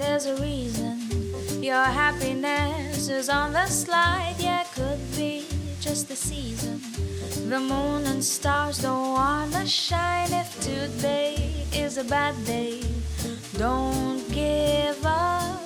There's 0.00 0.26
a 0.26 0.36
reason 0.48 0.94
your 1.62 1.88
happiness 2.02 3.08
is 3.08 3.28
on 3.28 3.52
the 3.52 3.66
slide. 3.66 4.36
Yeah, 4.38 4.64
could 4.76 5.02
be 5.16 5.44
just 5.80 6.08
the 6.08 6.18
season. 6.30 6.76
The 7.52 7.60
moon 7.72 8.00
and 8.12 8.22
stars 8.36 8.76
don't 8.86 9.08
wanna 9.20 9.64
shine. 9.66 10.30
If 10.42 10.50
today 10.70 11.34
is 11.84 11.92
a 12.04 12.06
bad 12.14 12.34
day, 12.54 12.74
don't 13.64 14.22
give 14.42 15.00
up. 15.04 15.60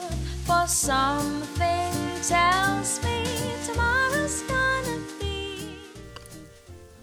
For 0.46 0.64
something 0.88 1.92
tells 2.32 2.90
me 3.04 3.18
tomorrow's 3.66 4.38
gonna 4.52 4.98
be. 5.18 5.36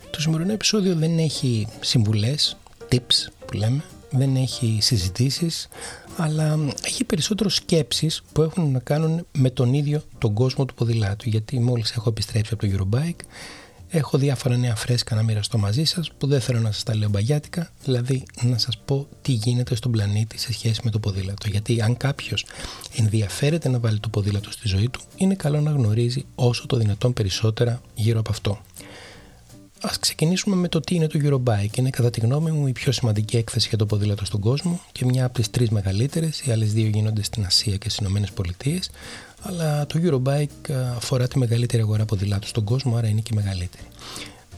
Το 0.09 0.21
σημερινό 0.21 0.53
επεισόδιο 0.53 0.95
δεν 0.95 1.19
έχει 1.19 1.67
συμβουλές, 1.79 2.57
tips 2.91 3.27
που 3.45 3.53
λέμε, 3.53 3.83
Δεν 4.16 4.36
έχει 4.36 4.78
συζητήσεις, 4.80 5.68
αλλά 6.16 6.58
έχει 6.82 7.04
περισσότερο 7.04 7.48
σκέψεις 7.48 8.22
που 8.32 8.42
έχουν 8.42 8.70
να 8.70 8.78
κάνουν 8.78 9.26
με 9.38 9.50
τον 9.50 9.74
ίδιο 9.74 10.02
τον 10.18 10.34
κόσμο 10.34 10.64
του 10.64 10.74
ποδηλάτου 10.74 11.28
γιατί 11.28 11.60
μόλις 11.60 11.90
έχω 11.90 12.08
επιστρέψει 12.08 12.54
από 12.54 12.66
το 12.66 12.72
Eurobike 12.72 13.24
έχω 13.96 14.18
διάφορα 14.18 14.56
νέα 14.56 14.74
φρέσκα 14.74 15.14
να 15.14 15.22
μοιραστώ 15.22 15.58
μαζί 15.58 15.84
σας 15.84 16.10
που 16.18 16.26
δεν 16.26 16.40
θέλω 16.40 16.60
να 16.60 16.72
σας 16.72 16.82
τα 16.82 16.96
λέω 16.96 17.08
μπαγιάτικα 17.08 17.70
δηλαδή 17.84 18.24
να 18.42 18.58
σας 18.58 18.78
πω 18.84 19.08
τι 19.22 19.32
γίνεται 19.32 19.74
στον 19.74 19.90
πλανήτη 19.90 20.38
σε 20.38 20.52
σχέση 20.52 20.80
με 20.84 20.90
το 20.90 20.98
ποδήλατο 20.98 21.48
γιατί 21.48 21.82
αν 21.82 21.96
κάποιος 21.96 22.44
ενδιαφέρεται 22.96 23.68
να 23.68 23.78
βάλει 23.78 24.00
το 24.00 24.08
ποδήλατο 24.08 24.50
στη 24.50 24.68
ζωή 24.68 24.88
του 24.88 25.00
είναι 25.16 25.34
καλό 25.34 25.60
να 25.60 25.70
γνωρίζει 25.70 26.24
όσο 26.34 26.66
το 26.66 26.76
δυνατόν 26.76 27.12
περισσότερα 27.12 27.80
γύρω 27.94 28.18
από 28.18 28.30
αυτό. 28.30 28.58
Α 29.84 29.90
ξεκινήσουμε 30.00 30.56
με 30.56 30.68
το 30.68 30.80
τι 30.80 30.94
είναι 30.94 31.06
το 31.06 31.18
Eurobike. 31.22 31.76
Είναι 31.76 31.90
κατά 31.90 32.10
τη 32.10 32.20
γνώμη 32.20 32.50
μου 32.50 32.66
η 32.66 32.72
πιο 32.72 32.92
σημαντική 32.92 33.36
έκθεση 33.36 33.68
για 33.68 33.78
το 33.78 33.86
ποδήλατο 33.86 34.24
στον 34.24 34.40
κόσμο 34.40 34.80
και 34.92 35.04
μια 35.04 35.24
από 35.24 35.34
τις 35.34 35.50
τρεις 35.50 35.70
μεγαλύτερες. 35.70 36.40
Οι 36.40 36.50
άλλες 36.50 36.72
δύο 36.72 36.86
γίνονται 36.86 37.22
στην 37.22 37.44
Ασία 37.44 37.76
και 37.76 37.88
στις 37.88 38.00
Ηνωμένες 38.00 38.30
Πολιτείες. 38.30 38.90
Αλλά 39.42 39.86
το 39.86 40.00
Eurobike 40.02 40.72
αφορά 40.96 41.28
τη 41.28 41.38
μεγαλύτερη 41.38 41.82
αγορά 41.82 42.04
ποδηλάτου 42.04 42.46
στον 42.46 42.64
κόσμο, 42.64 42.96
άρα 42.96 43.08
είναι 43.08 43.20
και 43.20 43.30
η 43.32 43.36
μεγαλύτερη. 43.36 43.84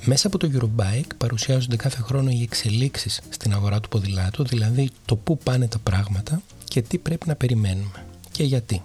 Μέσα 0.05 0.27
από 0.27 0.39
το 0.39 0.51
Eurobike 0.55 1.11
παρουσιάζονται 1.17 1.77
κάθε 1.77 2.03
χρόνο 2.03 2.31
οι 2.31 2.43
εξελίξεις 2.43 3.21
στην 3.29 3.53
αγορά 3.53 3.81
του 3.81 3.89
ποδηλάτου, 3.89 4.45
δηλαδή 4.45 4.91
το 5.05 5.17
πού 5.17 5.39
πάνε 5.39 5.69
τα 5.69 5.79
πράγματα 5.79 6.43
και 6.65 6.83
τι 6.83 6.99
πρέπει 6.99 7.29
να 7.29 7.35
περιμένουμε 7.35 8.05
και 8.31 8.45
γιατί. 8.45 8.83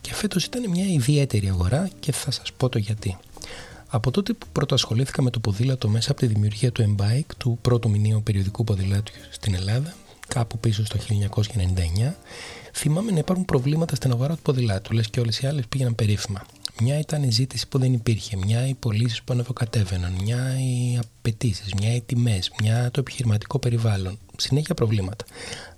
Και 0.00 0.14
φέτος 0.14 0.44
ήταν 0.44 0.70
μια 0.70 0.86
ιδιαίτερη 0.86 1.48
αγορά 1.48 1.90
και 2.00 2.12
θα 2.12 2.30
σας 2.30 2.52
πω 2.56 2.68
το 2.68 2.78
γιατί. 2.78 3.16
Από 3.88 4.10
τότε 4.10 4.32
που 4.32 4.46
πρώτο 4.52 4.74
ασχολήθηκα 4.74 5.22
με 5.22 5.30
το 5.30 5.40
ποδήλατο 5.40 5.88
μέσα 5.88 6.10
από 6.10 6.20
τη 6.20 6.26
δημιουργία 6.26 6.72
του 6.72 6.94
M-Bike, 6.96 7.34
του 7.36 7.58
πρώτου 7.62 7.90
μηνύου 7.90 8.22
περιοδικού 8.22 8.64
ποδηλάτου 8.64 9.12
στην 9.30 9.54
Ελλάδα, 9.54 9.94
κάπου 10.28 10.58
πίσω 10.58 10.84
στο 10.84 10.96
1999, 12.06 12.12
θυμάμαι 12.72 13.10
να 13.10 13.18
υπάρχουν 13.18 13.44
προβλήματα 13.44 13.94
στην 13.94 14.10
αγορά 14.10 14.34
του 14.34 14.42
ποδηλάτου, 14.42 14.92
λες 14.92 15.08
και 15.08 15.20
όλες 15.20 15.40
οι 15.40 15.46
άλλες 15.46 15.66
πήγαιναν 15.66 15.94
περίφημα. 15.94 16.46
Μια 16.80 16.98
ήταν 16.98 17.22
η 17.22 17.30
ζήτηση 17.30 17.68
που 17.68 17.78
δεν 17.78 17.92
υπήρχε, 17.92 18.36
μια 18.36 18.66
οι 18.66 18.74
πωλήσεις 18.74 19.22
που 19.22 19.32
ανεβοκατέβαιναν, 19.32 20.12
μια 20.22 20.58
οι 20.58 20.98
απαιτήσεις, 20.98 21.74
μια 21.74 21.94
οι 21.94 22.00
τιμές, 22.00 22.50
μια 22.60 22.90
το 22.90 23.00
επιχειρηματικό 23.00 23.58
περιβάλλον. 23.58 24.18
Συνέχεια 24.36 24.74
προβλήματα. 24.74 25.24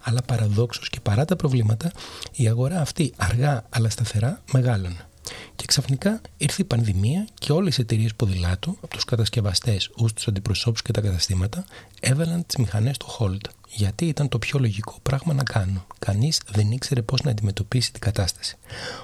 Αλλά 0.01 0.23
παραδόξως 0.23 0.89
και 0.91 1.01
παρά 1.01 1.25
τα 1.25 1.37
προβλήματα, 1.37 1.93
η 2.33 2.49
αγορά 2.49 2.81
αυτή 2.81 3.13
αργά 3.17 3.65
αλλά 3.71 3.91
σταθερά 3.91 4.43
μεγάλωνε. 4.53 5.08
Και 5.57 5.65
ξαφνικά 5.67 6.21
ήρθε 6.37 6.63
η 6.63 6.65
πανδημία 6.65 7.27
και 7.35 7.53
όλες 7.53 7.79
οι 7.79 7.81
εταιρείες 7.81 8.15
ποδηλάτου, 8.15 8.77
από 8.81 8.95
τους 8.95 9.05
κατασκευαστές 9.05 9.91
ως 9.95 10.13
τους 10.13 10.29
αντιπροσώπους 10.29 10.83
και 10.83 10.93
τα 10.93 11.01
καταστήματα, 11.01 11.65
έβαλαν 12.01 12.47
τις 12.47 12.57
μηχανές 12.57 12.95
στο 12.95 13.07
hold. 13.19 13.51
Γιατί 13.69 14.07
ήταν 14.07 14.29
το 14.29 14.39
πιο 14.39 14.59
λογικό 14.59 14.99
πράγμα 15.03 15.35
να 15.35 15.43
κάνουν. 15.43 15.85
Κανείς 15.99 16.41
δεν 16.51 16.71
ήξερε 16.71 17.03
πώς 17.03 17.21
να 17.23 17.31
αντιμετωπίσει 17.31 17.93
την 17.93 18.01
κατάσταση. 18.01 18.57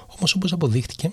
Όμως, 0.07 0.33
όπως 0.33 0.51
αποδείχτηκε, 0.51 1.09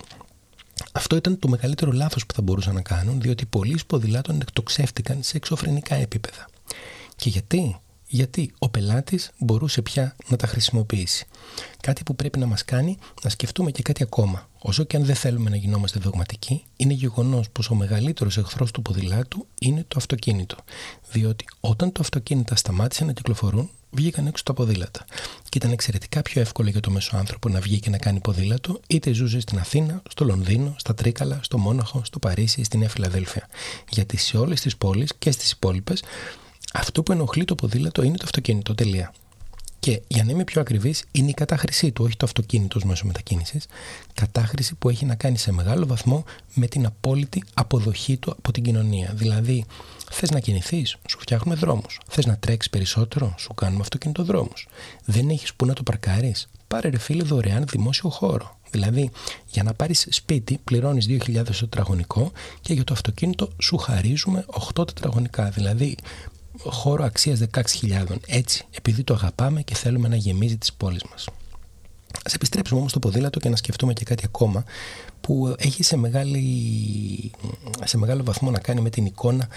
αυτό 0.91 1.15
ήταν 1.15 1.39
το 1.39 1.47
μεγαλύτερο 1.47 1.91
λάθος 1.91 2.25
που 2.25 2.33
θα 2.33 2.41
μπορούσαν 2.41 2.73
να 2.73 2.81
κάνουν, 2.81 3.21
διότι 3.21 3.45
πολλοί 3.45 3.79
ποδηλάτων 3.87 4.41
εκτοξεύτηκαν 4.41 5.23
σε 5.23 5.37
εξωφρενικά 5.37 5.95
επίπεδα. 5.95 6.49
Και 7.15 7.29
γιατί, 7.29 7.79
γιατί 8.13 8.51
ο 8.59 8.69
πελάτης 8.69 9.31
μπορούσε 9.37 9.81
πια 9.81 10.15
να 10.27 10.37
τα 10.37 10.47
χρησιμοποιήσει. 10.47 11.25
Κάτι 11.81 12.03
που 12.03 12.15
πρέπει 12.15 12.39
να 12.39 12.45
μας 12.45 12.65
κάνει 12.65 12.97
να 13.23 13.29
σκεφτούμε 13.29 13.71
και 13.71 13.81
κάτι 13.81 14.03
ακόμα. 14.03 14.49
Όσο 14.59 14.83
και 14.83 14.97
αν 14.97 15.05
δεν 15.05 15.15
θέλουμε 15.15 15.49
να 15.49 15.55
γινόμαστε 15.55 15.99
δογματικοί, 15.99 16.63
είναι 16.75 16.93
γεγονός 16.93 17.49
πως 17.49 17.69
ο 17.69 17.75
μεγαλύτερος 17.75 18.37
εχθρός 18.37 18.71
του 18.71 18.81
ποδηλάτου 18.81 19.47
είναι 19.59 19.85
το 19.87 19.95
αυτοκίνητο. 19.97 20.55
Διότι 21.11 21.45
όταν 21.59 21.91
το 21.91 22.01
αυτοκίνητα 22.01 22.55
σταμάτησε 22.55 23.05
να 23.05 23.11
κυκλοφορούν, 23.11 23.69
βγήκαν 23.89 24.27
έξω 24.27 24.43
τα 24.43 24.53
ποδήλατα. 24.53 25.05
Και 25.49 25.57
ήταν 25.57 25.71
εξαιρετικά 25.71 26.21
πιο 26.21 26.41
εύκολο 26.41 26.69
για 26.69 26.79
το 26.79 26.91
μέσο 26.91 27.17
άνθρωπο 27.17 27.49
να 27.49 27.59
βγει 27.59 27.79
και 27.79 27.89
να 27.89 27.97
κάνει 27.97 28.19
ποδήλατο, 28.19 28.79
είτε 28.87 29.11
ζούσε 29.13 29.39
στην 29.39 29.59
Αθήνα, 29.59 30.01
στο 30.09 30.25
Λονδίνο, 30.25 30.75
στα 30.77 30.93
Τρίκαλα, 30.93 31.39
στο 31.43 31.57
Μόναχο, 31.57 32.01
στο 32.05 32.19
Παρίσι 32.19 32.61
ή 32.61 32.63
στη 32.63 32.77
Νέα 32.77 32.89
Φιλαδέλφια. 32.89 33.47
Γιατί 33.89 34.17
σε 34.17 34.37
όλες 34.37 34.61
τις 34.61 34.77
πόλεις 34.77 35.13
και 35.19 35.31
στις 35.31 35.51
υπόλοιπες 35.51 36.03
αυτό 36.73 37.03
που 37.03 37.11
ενοχλεί 37.11 37.45
το 37.45 37.55
ποδήλατο 37.55 38.03
είναι 38.03 38.17
το 38.17 38.23
αυτοκίνητο. 38.25 38.75
Τελεία. 38.75 39.13
Και 39.79 40.01
για 40.07 40.23
να 40.23 40.31
είμαι 40.31 40.43
πιο 40.43 40.61
ακριβής, 40.61 41.03
είναι 41.11 41.29
η 41.29 41.33
κατάχρησή 41.33 41.91
του, 41.91 42.03
όχι 42.05 42.17
το 42.17 42.25
αυτοκίνητος 42.25 42.83
ω 42.83 42.87
μέσο 42.87 43.05
μετακίνησης. 43.05 43.65
Κατάχρηση 44.13 44.75
που 44.75 44.89
έχει 44.89 45.05
να 45.05 45.15
κάνει 45.15 45.37
σε 45.37 45.51
μεγάλο 45.51 45.87
βαθμό 45.87 46.23
με 46.53 46.67
την 46.67 46.85
απόλυτη 46.85 47.43
αποδοχή 47.53 48.17
του 48.17 48.31
από 48.31 48.51
την 48.51 48.63
κοινωνία. 48.63 49.11
Δηλαδή, 49.15 49.65
θες 50.11 50.31
να 50.31 50.39
κινηθείς, 50.39 50.97
σου 51.09 51.19
φτιάχνουμε 51.19 51.55
δρόμους. 51.55 51.99
Θες 52.07 52.25
να 52.25 52.37
τρέξεις 52.37 52.69
περισσότερο, 52.71 53.35
σου 53.37 53.53
κάνουμε 53.53 53.81
αυτοκινητοδρόμους. 53.81 54.67
Δεν 55.05 55.29
έχεις 55.29 55.53
που 55.53 55.65
να 55.65 55.73
το 55.73 55.83
παρκάρεις. 55.83 56.47
Πάρε 56.67 56.89
ρε 56.89 56.97
φίλε 56.97 57.23
δωρεάν 57.23 57.65
δημόσιο 57.67 58.09
χώρο. 58.09 58.57
Δηλαδή, 58.71 59.11
για 59.47 59.63
να 59.63 59.73
πάρεις 59.73 60.07
σπίτι, 60.09 60.59
πληρώνεις 60.63 61.05
2.000 61.05 61.59
τετραγωνικό 61.59 62.31
και 62.61 62.73
για 62.73 62.83
το 62.83 62.93
αυτοκίνητο 62.93 63.49
σου 63.61 63.77
χαρίζουμε 63.77 64.45
8 64.75 64.85
τετραγωνικά. 64.85 65.49
Δηλαδή, 65.49 65.95
χώρο 66.59 67.03
αξίας 67.03 67.39
16.000. 67.51 68.15
Έτσι, 68.27 68.65
επειδή 68.71 69.03
το 69.03 69.13
αγαπάμε 69.13 69.61
και 69.61 69.75
θέλουμε 69.75 70.07
να 70.07 70.15
γεμίζει 70.15 70.57
τις 70.57 70.73
πόλεις 70.73 71.03
μας. 71.09 71.27
Ας 72.23 72.33
επιστρέψουμε 72.33 72.79
όμως 72.79 72.91
στο 72.91 72.99
ποδήλατο 72.99 73.39
και 73.39 73.49
να 73.49 73.55
σκεφτούμε 73.55 73.93
και 73.93 74.03
κάτι 74.03 74.23
ακόμα 74.25 74.63
που 75.21 75.55
έχει 75.57 75.83
σε, 75.83 75.97
μεγάλη, 75.97 77.31
σε 77.83 77.97
μεγάλο 77.97 78.23
βαθμό 78.23 78.51
να 78.51 78.59
κάνει 78.59 78.81
με 78.81 78.89
την 78.89 79.05
εικόνα 79.05 79.47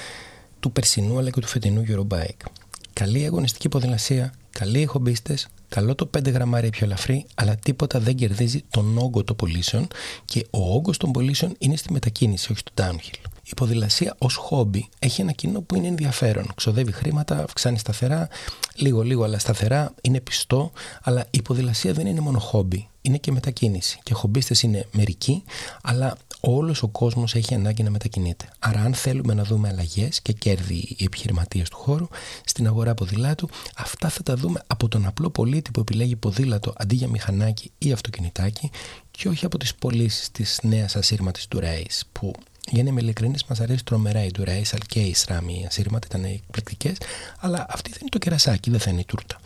του 0.60 0.72
περσινού 0.72 1.18
αλλά 1.18 1.30
και 1.30 1.40
του 1.40 1.46
φετινού 1.46 1.84
Eurobike. 1.88 2.46
Καλή 2.92 3.24
αγωνιστική 3.24 3.68
ποδηλασία, 3.68 4.32
καλοί 4.50 4.84
χομπίστε, 4.84 5.38
καλό 5.68 5.94
το 5.94 6.10
5 6.18 6.32
γραμμάρια 6.32 6.70
πιο 6.70 6.86
ελαφρύ, 6.86 7.26
αλλά 7.34 7.56
τίποτα 7.56 8.00
δεν 8.00 8.14
κερδίζει 8.14 8.64
τον 8.70 8.98
όγκο 8.98 9.24
των 9.24 9.36
πωλήσεων 9.36 9.88
και 10.24 10.46
ο 10.50 10.74
όγκος 10.74 10.96
των 10.96 11.12
πωλήσεων 11.12 11.54
είναι 11.58 11.76
στη 11.76 11.92
μετακίνηση, 11.92 12.52
όχι 12.52 12.60
στο 12.60 12.72
downhill. 12.82 13.35
Η 13.48 13.54
ποδηλασία 13.56 14.14
ως 14.18 14.34
χόμπι 14.34 14.88
έχει 14.98 15.20
ένα 15.20 15.32
κοινό 15.32 15.60
που 15.60 15.74
είναι 15.76 15.86
ενδιαφέρον. 15.86 16.46
Ξοδεύει 16.54 16.92
χρήματα, 16.92 17.42
αυξάνει 17.42 17.78
σταθερά, 17.78 18.28
λίγο-λίγο 18.74 19.24
αλλά 19.24 19.38
σταθερά, 19.38 19.94
είναι 20.02 20.20
πιστό. 20.20 20.72
Αλλά 21.02 21.26
η 21.30 21.42
ποδηλασία 21.42 21.92
δεν 21.92 22.06
είναι 22.06 22.20
μόνο 22.20 22.38
χόμπι, 22.38 22.88
είναι 23.02 23.16
και 23.16 23.32
μετακίνηση. 23.32 23.98
Και 24.02 24.14
χομπίστες 24.14 24.62
είναι 24.62 24.86
μερικοί, 24.92 25.42
αλλά 25.82 26.16
όλος 26.40 26.82
ο 26.82 26.88
κόσμος 26.88 27.34
έχει 27.34 27.54
ανάγκη 27.54 27.82
να 27.82 27.90
μετακινείται. 27.90 28.48
Άρα, 28.58 28.80
αν 28.80 28.94
θέλουμε 28.94 29.34
να 29.34 29.44
δούμε 29.44 29.68
αλλαγές 29.68 30.22
και 30.22 30.32
κέρδη 30.32 30.94
οι 30.96 31.04
επιχειρηματίες 31.04 31.68
του 31.68 31.76
χώρου 31.76 32.08
στην 32.44 32.66
αγορά 32.66 32.94
ποδηλάτου, 32.94 33.48
αυτά 33.76 34.08
θα 34.08 34.22
τα 34.22 34.36
δούμε 34.36 34.60
από 34.66 34.88
τον 34.88 35.06
απλό 35.06 35.30
πολίτη 35.30 35.70
που 35.70 35.80
επιλέγει 35.80 36.16
ποδήλατο 36.16 36.72
αντί 36.76 36.94
για 36.94 37.08
μηχανάκι 37.08 37.70
ή 37.78 37.92
αυτοκινητάκι 37.92 38.70
και 39.10 39.28
όχι 39.28 39.44
από 39.44 39.58
τις 39.58 39.74
πωλήσεις 39.74 40.30
της 40.30 40.58
νέας 40.62 40.96
ασύρματης 40.96 41.48
του 41.48 41.60
Race 41.62 42.00
που 42.12 42.32
για 42.70 42.82
να 42.82 42.88
είμαι 42.88 43.00
ειλικρινής, 43.00 43.44
μας 43.44 43.60
αρέσει 43.60 43.84
τρομερά 43.84 44.24
η 44.24 44.30
Duraisal 44.38 44.78
και 44.86 45.00
η 45.00 45.14
SRAM. 45.26 45.42
Οι 45.60 45.64
ασύρματα 45.66 46.06
ήταν 46.10 46.24
εκπληκτικές, 46.24 46.96
αλλά 47.38 47.66
αυτή 47.68 47.90
δεν 47.90 47.98
είναι 48.00 48.10
το 48.10 48.18
κερασάκι, 48.18 48.70
δεν 48.70 48.80
θα 48.80 48.90
είναι 48.90 49.00
η 49.00 49.04
τούρτα. 49.04 49.40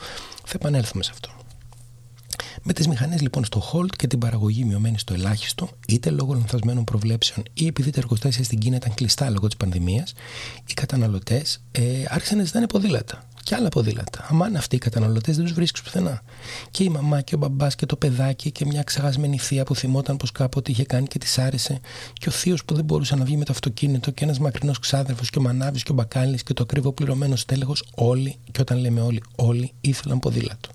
Θα 0.44 0.52
επανέλθουμε 0.54 1.02
σε 1.02 1.10
αυτό. 1.12 1.30
Με 2.62 2.72
τις 2.72 2.88
μηχανές 2.88 3.20
λοιπόν 3.20 3.44
στο 3.44 3.62
hold 3.72 3.96
και 3.96 4.06
την 4.06 4.18
παραγωγή 4.18 4.64
μειωμένη 4.64 4.98
στο 4.98 5.14
ελάχιστο, 5.14 5.68
είτε 5.88 6.10
λόγω 6.10 6.32
λανθασμένων 6.32 6.84
προβλέψεων 6.84 7.46
ή 7.52 7.66
επειδή 7.66 7.90
τα 7.90 7.98
εργοστάσια 7.98 8.44
στην 8.44 8.58
Κίνα 8.58 8.76
ήταν 8.76 8.94
κλειστά 8.94 9.30
λόγω 9.30 9.46
της 9.46 9.56
πανδημίας, 9.56 10.12
οι 10.66 10.74
καταναλωτές 10.74 11.62
ε, 11.72 11.82
άρχισαν 12.08 12.38
να 12.38 12.44
ζητάνε 12.44 12.66
ποδήλατα 12.66 13.28
και 13.42 13.54
άλλα 13.54 13.68
ποδήλατα. 13.68 14.26
Αμάν 14.28 14.56
αυτοί 14.56 14.76
οι 14.76 14.78
καταναλωτές 14.78 15.36
δεν 15.36 15.44
τους 15.44 15.54
βρίσκεις 15.54 15.82
πουθενά. 15.82 16.22
Και 16.70 16.84
η 16.84 16.88
μαμά 16.88 17.20
και 17.20 17.34
ο 17.34 17.38
μπαμπάς 17.38 17.74
και 17.74 17.86
το 17.86 17.96
παιδάκι 17.96 18.50
και 18.50 18.66
μια 18.66 18.82
ξεχασμένη 18.82 19.38
θεία 19.38 19.64
που 19.64 19.74
θυμόταν 19.74 20.16
πως 20.16 20.32
κάποτε 20.32 20.70
είχε 20.70 20.84
κάνει 20.84 21.06
και 21.06 21.18
της 21.18 21.38
άρεσε. 21.38 21.80
Και 22.12 22.28
ο 22.28 22.32
θείος 22.32 22.64
που 22.64 22.74
δεν 22.74 22.84
μπορούσε 22.84 23.16
να 23.16 23.24
βγει 23.24 23.36
με 23.36 23.44
το 23.44 23.52
αυτοκίνητο 23.52 24.10
και 24.10 24.24
ένας 24.24 24.38
μακρινός 24.38 24.78
ξάδερφος 24.78 25.30
και 25.30 25.38
ο 25.38 25.42
μανάβης 25.42 25.82
και 25.82 25.92
ο 25.92 25.94
μπακάλι 25.94 26.38
και 26.44 26.54
το 26.54 26.62
ακριβό 26.62 26.92
πληρωμένο 26.92 27.34
τέλεχο. 27.46 27.72
Όλοι, 27.94 28.36
και 28.50 28.60
όταν 28.60 28.78
λέμε 28.78 29.00
όλοι, 29.00 29.22
όλοι 29.36 29.72
ήθελαν 29.80 30.18
ποδήλατο. 30.18 30.70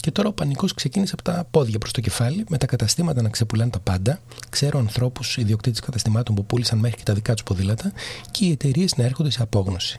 Και 0.00 0.10
τώρα 0.10 0.28
ο 0.28 0.32
πανικός 0.32 0.74
ξεκίνησε 0.74 1.14
από 1.14 1.22
τα 1.22 1.46
πόδια 1.50 1.78
προς 1.78 1.92
το 1.92 2.00
κεφάλι, 2.00 2.44
με 2.48 2.58
τα 2.58 2.66
καταστήματα 2.66 3.22
να 3.22 3.28
ξεπουλάνε 3.28 3.70
τα 3.70 3.80
πάντα. 3.80 4.20
Ξέρω 4.50 4.78
ανθρώπους, 4.78 5.36
ιδιοκτήτες 5.36 5.80
καταστημάτων 5.80 6.34
που 6.34 6.44
πούλησαν 6.46 6.78
μέχρι 6.78 6.96
και 6.96 7.02
τα 7.02 7.14
δικά 7.14 7.34
τους 7.34 7.42
ποδήλατα 7.42 7.92
και 8.30 8.44
οι 8.44 8.50
εταιρείες 8.50 8.96
να 8.96 9.04
έρχονται 9.04 9.30
σε 9.30 9.42
απόγνωση. 9.42 9.98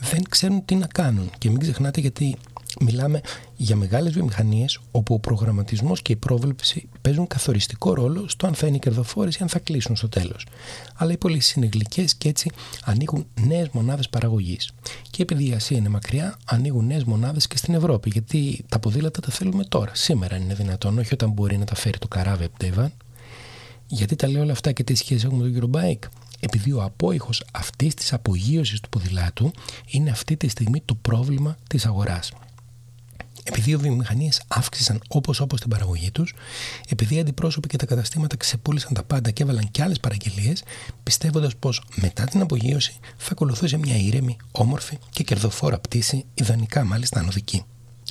Δεν 0.00 0.22
ξέρουν 0.28 0.64
τι 0.64 0.74
να 0.74 0.86
κάνουν. 0.86 1.30
Και 1.46 1.52
μην 1.52 1.60
ξεχνάτε 1.60 2.00
γιατί 2.00 2.36
μιλάμε 2.80 3.20
για 3.56 3.76
μεγάλες 3.76 4.12
βιομηχανίες 4.12 4.80
όπου 4.90 5.14
ο 5.14 5.18
προγραμματισμός 5.18 6.02
και 6.02 6.12
η 6.12 6.16
πρόβλεψη 6.16 6.88
παίζουν 7.00 7.26
καθοριστικό 7.26 7.94
ρόλο 7.94 8.28
στο 8.28 8.46
αν 8.46 8.54
θα 8.54 8.66
είναι 8.66 8.78
κερδοφόρες 8.78 9.36
ή 9.36 9.38
αν 9.42 9.48
θα 9.48 9.58
κλείσουν 9.58 9.96
στο 9.96 10.08
τέλος. 10.08 10.46
Αλλά 10.94 11.12
οι 11.12 11.16
πωλήσει 11.16 11.54
είναι 11.56 11.68
γλυκές 11.72 12.14
και 12.14 12.28
έτσι 12.28 12.50
ανοίγουν 12.84 13.26
νέες 13.40 13.68
μονάδες 13.72 14.08
παραγωγής. 14.08 14.70
Και 15.10 15.22
επειδή 15.22 15.48
η 15.48 15.52
Ασία 15.52 15.76
είναι 15.76 15.88
μακριά, 15.88 16.38
ανοίγουν 16.44 16.86
νέες 16.86 17.04
μονάδες 17.04 17.46
και 17.46 17.56
στην 17.56 17.74
Ευρώπη. 17.74 18.10
Γιατί 18.10 18.64
τα 18.68 18.78
ποδήλατα 18.78 19.20
τα 19.20 19.30
θέλουμε 19.30 19.64
τώρα. 19.64 19.90
Σήμερα 19.94 20.36
είναι 20.36 20.54
δυνατόν, 20.54 20.98
όχι 20.98 21.14
όταν 21.14 21.30
μπορεί 21.30 21.56
να 21.56 21.64
τα 21.64 21.74
φέρει 21.74 21.98
το 21.98 22.08
καράβι 22.08 22.44
από 22.44 22.58
Τέιβαν. 22.58 22.92
Γιατί 23.86 24.16
τα 24.16 24.28
λέω 24.28 24.42
όλα 24.42 24.52
αυτά 24.52 24.72
και 24.72 24.84
τις 24.84 24.98
σχέση 24.98 25.26
έχουμε 25.26 25.48
με 25.48 25.60
το 25.60 25.68
Eurobike. 25.72 26.08
Επειδή 26.46 26.72
ο 26.72 26.82
απόϊχος 26.82 27.44
αυτής 27.52 27.94
της 27.94 28.12
απογείωσης 28.12 28.80
του 28.80 28.88
ποδηλάτου 28.88 29.50
είναι 29.90 30.10
αυτή 30.10 30.36
τη 30.36 30.48
στιγμή 30.48 30.82
το 30.84 30.94
πρόβλημα 30.94 31.56
της 31.68 31.86
αγοράς 31.86 32.32
επειδή 33.48 33.70
οι 33.70 33.76
βιομηχανίες 33.76 34.42
αύξησαν 34.48 35.00
όπως 35.08 35.40
όπως 35.40 35.60
την 35.60 35.70
παραγωγή 35.70 36.10
τους, 36.10 36.34
επειδή 36.88 37.14
οι 37.14 37.18
αντιπρόσωποι 37.18 37.68
και 37.68 37.76
τα 37.76 37.86
καταστήματα 37.86 38.36
ξεπούλησαν 38.36 38.94
τα 38.94 39.02
πάντα 39.02 39.30
και 39.30 39.42
έβαλαν 39.42 39.70
και 39.70 39.82
άλλες 39.82 40.00
παραγγελίες, 40.00 40.62
πιστεύοντας 41.02 41.56
πως 41.56 41.82
μετά 41.94 42.24
την 42.24 42.40
απογείωση 42.40 42.96
θα 43.16 43.28
ακολουθούσε 43.32 43.76
μια 43.76 43.96
ήρεμη, 43.96 44.36
όμορφη 44.52 44.98
και 45.10 45.22
κερδοφόρα 45.22 45.78
πτήση, 45.78 46.24
ιδανικά 46.34 46.84
μάλιστα 46.84 47.20
ανωδική. 47.20 47.64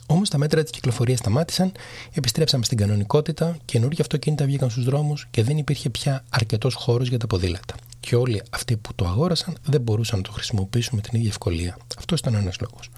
Όμως 0.07 0.29
τα 0.29 0.37
μέτρα 0.37 0.61
της 0.63 0.71
κυκλοφορίας 0.71 1.19
σταμάτησαν, 1.19 1.71
επιστρέψαμε 2.13 2.63
στην 2.63 2.77
κανονικότητα, 2.77 3.57
καινούργια 3.65 4.01
αυτοκίνητα 4.01 4.45
βγήκαν 4.45 4.69
στους 4.69 4.83
δρόμους 4.83 5.27
και 5.31 5.43
δεν 5.43 5.57
υπήρχε 5.57 5.89
πια 5.89 6.23
αρκετός 6.29 6.73
χώρος 6.73 7.07
για 7.07 7.19
τα 7.19 7.27
ποδήλατα 7.27 7.75
και 8.05 8.15
όλοι 8.15 8.41
αυτοί 8.49 8.77
που 8.77 8.93
το 8.95 9.05
αγόρασαν 9.05 9.57
δεν 9.63 9.81
μπορούσαν 9.81 10.17
να 10.17 10.23
το 10.23 10.31
χρησιμοποιήσουν 10.31 10.95
με 10.95 11.01
την 11.01 11.17
ίδια 11.17 11.29
ευκολία. 11.29 11.77
Αυτό 11.97 12.15
ήταν 12.15 12.35
ένας 12.35 12.57
λόγος. 12.59 12.89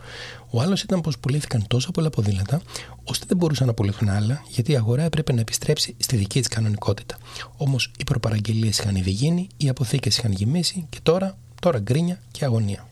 Ο 0.49 0.61
άλλος 0.61 0.83
ήταν 0.83 1.01
πως 1.01 1.19
πουλήθηκαν 1.19 1.67
τόσα 1.67 1.91
πολλά 1.91 2.09
ποδήλατα, 2.09 2.61
ώστε 3.03 3.25
δεν 3.27 3.37
μπορούσαν 3.37 3.67
να 3.67 3.73
πουληθούν 3.73 4.09
άλλα, 4.09 4.43
γιατί 4.49 4.71
η 4.71 4.75
αγορά 4.75 5.03
έπρεπε 5.03 5.33
να 5.33 5.39
επιστρέψει 5.39 5.95
στη 5.97 6.15
δική 6.15 6.39
της 6.39 6.47
κανονικότητα. 6.47 7.17
Όμως 7.57 7.91
οι 7.97 8.03
προπαραγγελίες 8.03 8.79
είχαν 8.79 8.95
ήδη 8.95 9.11
γίνει, 9.11 9.47
οι 9.57 9.69
αποθήκες 9.69 10.17
είχαν 10.17 10.31
γεμίσει 10.31 10.85
και 10.89 10.99
τώρα, 11.03 11.37
τώρα 11.61 11.79
γκρίνια 11.79 12.21
και 12.31 12.45
αγωνία. 12.45 12.87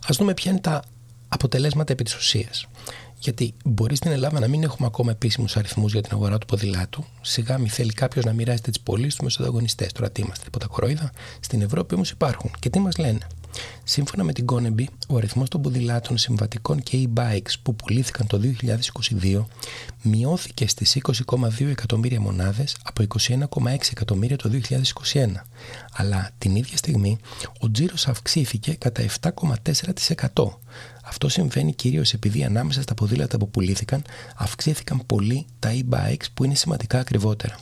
Α 0.00 0.10
δούμε 0.10 0.34
ποια 0.34 0.50
είναι 0.50 0.60
τα 0.60 0.82
αποτελέσματα 1.28 1.92
επί 1.92 2.04
της 2.04 2.16
ουσίας. 2.16 2.66
Γιατί 3.20 3.54
μπορεί 3.64 3.96
στην 3.96 4.10
Ελλάδα 4.10 4.40
να 4.40 4.48
μην 4.48 4.62
έχουμε 4.62 4.86
ακόμα 4.86 5.10
επίσημους 5.10 5.56
αριθμούς 5.56 5.92
για 5.92 6.02
την 6.02 6.12
αγορά 6.14 6.38
του 6.38 6.46
ποδηλάτου. 6.46 7.04
Σιγά 7.20 7.58
μη 7.58 7.68
θέλει 7.68 7.92
κάποιος 7.92 8.24
να 8.24 8.32
μοιράζεται 8.32 8.70
τις 8.70 8.80
πωλήσεις 8.80 9.14
του 9.14 9.22
με 9.22 9.28
τους 9.28 9.38
ανταγωνιστές. 9.40 9.92
Τώρα 9.92 10.10
τι 10.10 10.22
είμαστε, 10.22 10.44
τίποτα 10.44 10.66
κορόιδα. 10.66 11.12
Στην 11.40 11.62
Ευρώπη 11.62 11.94
όμως 11.94 12.10
υπάρχουν. 12.10 12.50
Και 12.58 12.70
τι 12.70 12.78
μας 12.78 12.96
λένε; 12.96 13.18
Σύμφωνα 13.84 14.24
με 14.24 14.32
την 14.32 14.44
Coneby, 14.52 14.84
ο 15.08 15.16
αριθμός 15.16 15.48
των 15.48 15.62
ποδηλάτων 15.62 16.18
συμβατικών 16.18 16.82
και 16.82 17.08
e-bikes 17.08 17.52
που 17.62 17.74
πουλήθηκαν 17.74 18.26
το 18.26 18.40
2022 19.22 19.44
μειώθηκε 20.02 20.68
στις 20.68 20.98
20,2 21.28 21.66
εκατομμύρια 21.66 22.20
μονάδες 22.20 22.76
από 22.82 23.04
21,6 23.18 23.76
εκατομμύρια 23.90 24.36
το 24.36 24.50
2021. 25.12 25.26
Αλλά 25.92 26.30
την 26.38 26.56
ίδια 26.56 26.76
στιγμή 26.76 27.18
ο 27.60 27.70
τζίρος 27.70 28.08
αυξήθηκε 28.08 28.74
κατά 28.74 29.02
7,4%. 29.20 30.44
Αυτό 31.08 31.28
συμβαίνει 31.28 31.74
κυρίως 31.74 32.12
επειδή 32.12 32.44
ανάμεσα 32.44 32.82
στα 32.82 32.94
ποδήλατα 32.94 33.38
που 33.38 33.50
πουλήθηκαν 33.50 34.02
αυξήθηκαν 34.36 35.02
πολύ 35.06 35.46
τα 35.58 35.70
e-bikes 35.72 36.26
που 36.34 36.44
είναι 36.44 36.54
σημαντικά 36.54 36.98
ακριβότερα. 36.98 37.58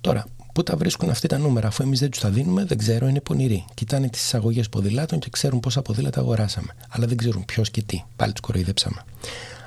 Τώρα, 0.00 0.26
Πού 0.52 0.62
τα 0.62 0.76
βρίσκουν 0.76 1.10
αυτή 1.10 1.28
τα 1.28 1.38
νούμερα, 1.38 1.68
αφού 1.68 1.82
εμείς 1.82 2.00
δεν 2.00 2.10
τους 2.10 2.20
τα 2.20 2.30
δίνουμε, 2.30 2.64
δεν 2.64 2.78
ξέρω, 2.78 3.08
είναι 3.08 3.20
πονηροί. 3.20 3.64
Κοιτάνε 3.74 4.08
τις 4.08 4.20
εισαγωγές 4.20 4.68
ποδηλάτων 4.68 5.18
και 5.18 5.30
ξέρουν 5.30 5.60
πόσα 5.60 5.82
ποδήλατα 5.82 6.20
αγοράσαμε. 6.20 6.74
Αλλά 6.88 7.06
δεν 7.06 7.16
ξέρουν 7.16 7.44
ποιος 7.44 7.70
και 7.70 7.82
τι. 7.82 8.02
Πάλι 8.16 8.32
τους 8.32 8.40
κοροϊδέψαμε. 8.40 9.04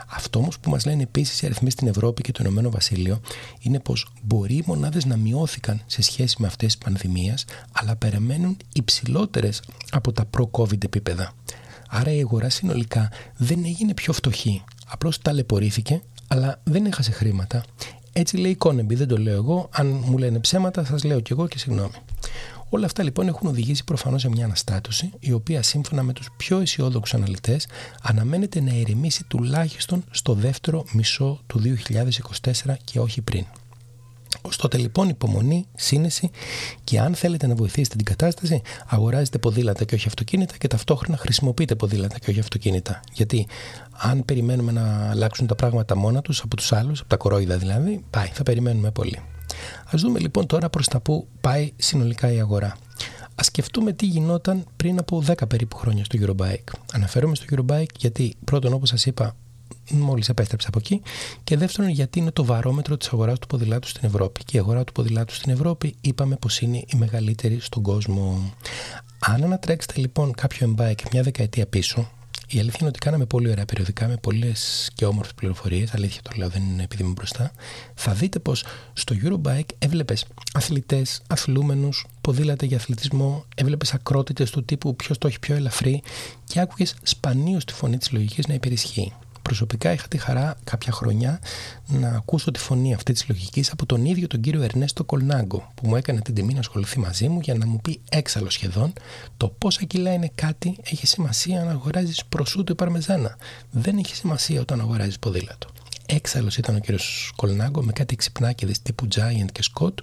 Αυτό 0.08 0.40
όμως 0.40 0.60
που 0.60 0.70
μας 0.70 0.86
λένε 0.86 1.04
επίσης 1.04 1.42
οι 1.42 1.46
αριθμοί 1.46 1.70
στην 1.70 1.88
Ευρώπη 1.88 2.22
και 2.22 2.32
το 2.32 2.40
Ηνωμένο 2.42 2.70
Βασίλειο 2.70 3.22
είναι 3.60 3.80
πως 3.80 4.12
μπορεί 4.22 4.54
οι 4.54 4.64
μονάδες 4.66 5.06
να 5.06 5.18
μειώθηκαν 5.18 5.82
σε 5.86 6.02
σχέση 6.02 6.36
με 6.40 6.48
αυτές 6.48 6.76
τις 6.76 6.86
πανδημίες, 6.86 7.46
αλλά 7.72 7.96
περιμένουν 7.96 8.58
υψηλότερες 8.74 9.62
από 9.92 10.12
τα 10.12 10.26
προ-COVID 10.26 10.84
επίπεδα. 10.84 11.34
Άρα 11.90 12.12
η 12.12 12.20
αγορά 12.20 12.50
συνολικά 12.50 13.12
δεν 13.38 13.66
έγινε 13.66 13.94
πιο 13.94 14.14
φτωχή. 14.14 14.64
Απλώς 14.88 15.18
ταλαιπωρήθηκε, 15.18 16.02
αλλά 16.28 16.62
δεν 16.64 16.86
έχασε 16.86 17.12
χρήματα. 17.12 17.64
Έτσι 18.14 18.38
λέει 18.38 18.52
η 18.52 18.56
Κόνεμπι, 18.56 18.96
δεν 18.96 19.08
το 19.08 19.18
λέω 19.18 19.34
εγώ. 19.34 19.70
Αν 19.72 19.88
μου 20.06 20.18
λένε 20.18 20.40
ψέματα, 20.40 20.86
σας 20.86 21.04
λέω 21.04 21.20
κι 21.20 21.32
εγώ 21.32 21.48
και 21.48 21.58
συγγνώμη. 21.58 21.94
Όλα 22.70 22.86
αυτά 22.86 23.04
λοιπόν 23.04 23.28
έχουν 23.28 23.50
οδηγήσει 23.50 23.84
προφανώς 23.84 24.22
σε 24.22 24.30
μια 24.30 24.46
αναστάτωση, 24.46 25.10
η 25.20 25.32
οποία 25.32 25.62
σύμφωνα 25.62 26.04
με 26.04 26.14
τους 26.14 26.30
πιο 26.38 26.60
αισιόδοξους 26.60 27.14
αναλυτές 27.20 27.68
αναμένεται 28.02 28.62
να 28.62 28.74
ηρεμήσει 28.74 29.24
τουλάχιστον 29.28 30.04
στο 30.12 30.34
δεύτερο 30.34 30.86
μισό 30.92 31.40
του 31.48 31.62
2024 31.62 32.76
και 32.84 33.00
όχι 33.00 33.22
πριν. 33.22 33.46
Ω 34.42 34.50
τότε 34.58 34.78
λοιπόν 34.78 35.10
υπομονή, 35.10 35.66
σύνεση 35.76 36.30
και 36.84 37.00
αν 37.00 37.16
θέλετε 37.16 37.48
να 37.48 37.56
βοηθήσετε 37.56 37.96
την 37.96 38.06
κατάσταση, 38.06 38.62
αγοράζετε 38.88 39.38
ποδήλατα 39.38 39.84
και 39.84 39.96
όχι 39.96 40.08
αυτοκίνητα 40.08 40.58
και 40.58 40.68
ταυτόχρονα 40.68 41.18
χρησιμοποιείτε 41.18 41.76
ποδήλατα 41.76 42.20
και 42.20 42.30
όχι 42.30 42.40
αυτοκίνητα. 42.40 43.00
Γιατί 43.14 43.48
αν 43.92 44.26
περιμένουμε 44.26 44.72
να 44.72 45.10
αλλάξουν 45.10 45.48
τα 45.48 45.56
πράγματα 45.56 45.98
μόνα 45.98 46.22
τους 46.22 46.42
από 46.42 46.56
τους 46.56 46.74
άλλους, 46.74 47.00
από 47.00 47.10
τα 47.10 47.18
κορόιδα 47.18 47.58
δηλαδή, 47.58 48.04
πάει, 48.10 48.28
θα 48.28 48.44
περιμένουμε 48.44 48.92
πολύ. 48.92 49.20
Α 49.86 49.92
δούμε 49.92 50.20
λοιπόν 50.20 50.46
τώρα 50.46 50.70
προς 50.70 50.88
τα 50.88 51.00
που 51.00 51.28
πάει 51.42 51.72
συνολικά 51.76 52.32
η 52.32 52.40
αγορά. 52.40 52.78
Α 53.36 53.44
σκεφτούμε 53.44 53.94
τι 53.94 54.06
γινόταν 54.06 54.66
πριν 54.78 55.00
από 55.00 55.24
10 55.28 55.34
περίπου 55.48 55.78
χρόνια 55.78 56.04
στο 56.04 56.20
Eurobike. 56.22 56.74
Αναφέρομαι 56.94 57.36
στο 57.36 57.46
Eurobike 57.52 57.96
γιατί 57.98 58.36
πρώτον, 58.46 58.74
όπως 58.74 58.90
σας 58.90 59.06
είπα, 59.06 59.36
μόλις 59.92 60.30
επέστρεψα 60.30 60.68
από 60.68 60.80
εκεί. 60.80 61.02
Και 61.44 61.58
δεύτερον, 61.58 61.92
γιατί 61.92 62.20
είναι 62.20 62.32
το 62.32 62.46
βαρόμετρο 62.46 62.98
της 62.98 63.08
αγοράς 63.08 63.40
του 63.40 63.48
ποδηλάτου 63.48 63.88
στην 63.88 64.02
Ευρώπη. 64.06 64.44
Και 64.44 64.58
η 64.58 64.60
αγορά 64.60 64.84
του 64.84 64.92
ποδηλάτου 64.92 65.34
στην 65.34 65.52
Ευρώπη 65.52 65.96
είπαμε 66.02 66.36
πως 66.36 66.60
είναι 66.60 66.78
η 66.78 66.98
μεγαλύτερη 66.98 67.60
στον 67.60 67.84
κόσμο. 67.84 68.54
Αν 69.20 69.44
ανατρέξετε 69.44 70.00
λοιπόν 70.00 70.34
κάποιο 70.34 70.76
e-bike 70.78 71.02
μια 71.12 71.24
δεκαετία 71.24 71.66
πίσω, 71.66 72.10
η 72.48 72.60
αλήθεια 72.60 72.78
είναι 72.80 72.90
ότι 72.90 73.00
κάναμε 73.00 73.26
πολύ 73.26 73.50
ωραία 73.50 73.66
περιοδικά 73.66 74.08
με 74.08 74.18
πολλές 74.18 74.90
και 74.96 75.06
όμορφες 75.06 75.34
πληροφορίες. 75.34 75.94
Αλήθεια 75.94 76.22
το 76.22 76.32
λέω, 76.36 76.50
δεν 76.50 76.64
είναι 76.64 76.84
επειδή 76.84 77.04
είμαι 77.04 77.12
μπροστά. 77.12 77.52
Θα 77.96 78.14
δείτε 78.14 78.40
πως 78.40 78.64
στο 78.94 79.16
Eurobike 79.24 79.70
έβλεπες 79.80 80.26
αθλητές, 80.54 81.22
αθλούμενους, 81.28 82.06
ποδήλατα 82.22 82.66
για 82.66 82.78
αθλητισμό, 82.78 83.46
έβλεπες 83.56 83.94
ακρότητες 83.94 84.52
του 84.52 84.66
τύπου 84.66 84.96
ποιος 84.96 85.18
το 85.18 85.28
έχει 85.28 85.40
πιο 85.40 85.56
ελαφρύ 85.56 86.02
και 86.44 86.60
άκουγες 86.60 86.96
σπανίως 87.04 87.66
τη 87.66 87.74
φωνή 87.74 87.98
της 87.98 88.12
λογικής 88.12 88.48
να 88.48 88.54
υπερισχύει. 88.54 89.14
Προσωπικά 89.46 89.92
είχα 89.92 90.08
τη 90.08 90.18
χαρά 90.18 90.56
κάποια 90.64 90.92
χρονιά 90.92 91.40
να 91.88 92.10
ακούσω 92.10 92.52
τη 92.52 92.60
φωνή 92.60 92.94
αυτή 92.94 93.14
της 93.14 93.28
λογικής 93.28 93.72
από 93.72 93.86
τον 93.86 94.06
ίδιο 94.06 94.28
τον 94.28 94.42
κύριο 94.42 94.62
Ερνέστο 94.62 95.04
Κολνάγκο, 95.04 95.72
που 95.76 95.88
μου 95.88 95.96
έκανε 95.96 96.22
την 96.22 96.34
τιμή 96.34 96.54
να 96.54 96.60
ασχοληθεί 96.60 97.00
μαζί 97.00 97.28
μου 97.28 97.40
για 97.40 97.54
να 97.54 97.68
μου 97.68 97.80
πει 97.82 98.02
έξαλλο 98.10 98.50
σχεδόν 98.50 98.94
το 99.38 99.48
πόσα 99.48 99.84
κιλά 99.84 100.14
είναι 100.14 100.32
κάτι 100.36 100.78
έχει 100.84 101.08
σημασία 101.08 101.62
αν 101.62 101.70
αγοράζεις 101.70 102.26
προσούτο 102.26 102.72
ή 102.72 102.76
παρμεζάνα. 102.76 103.38
Δεν 103.72 103.98
έχει 103.98 104.16
σημασία 104.16 104.62
όταν 104.62 104.80
αγοράζεις 104.80 105.20
ποδήλατο. 105.20 105.68
Έξαλλος 106.06 106.58
ήταν 106.58 106.76
ο 106.76 106.80
κύριος 106.80 107.34
Κολνάγκο 107.36 107.84
με 107.84 107.92
κάτι 107.92 108.16
ξυπνάκιδε 108.16 108.74
τύπου 108.84 109.08
Giant 109.16 109.52
και 109.52 109.64
Scott 109.74 109.94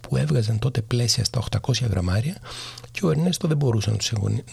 που 0.00 0.16
έβγαζαν 0.16 0.58
τότε 0.58 0.82
πλαίσια 0.82 1.24
στα 1.24 1.42
800 1.60 1.72
γραμμάρια 1.90 2.36
και 2.90 3.06
ο 3.06 3.10
Ερνέστο 3.10 3.48
δεν 3.48 3.56
μπορούσε 3.56 3.96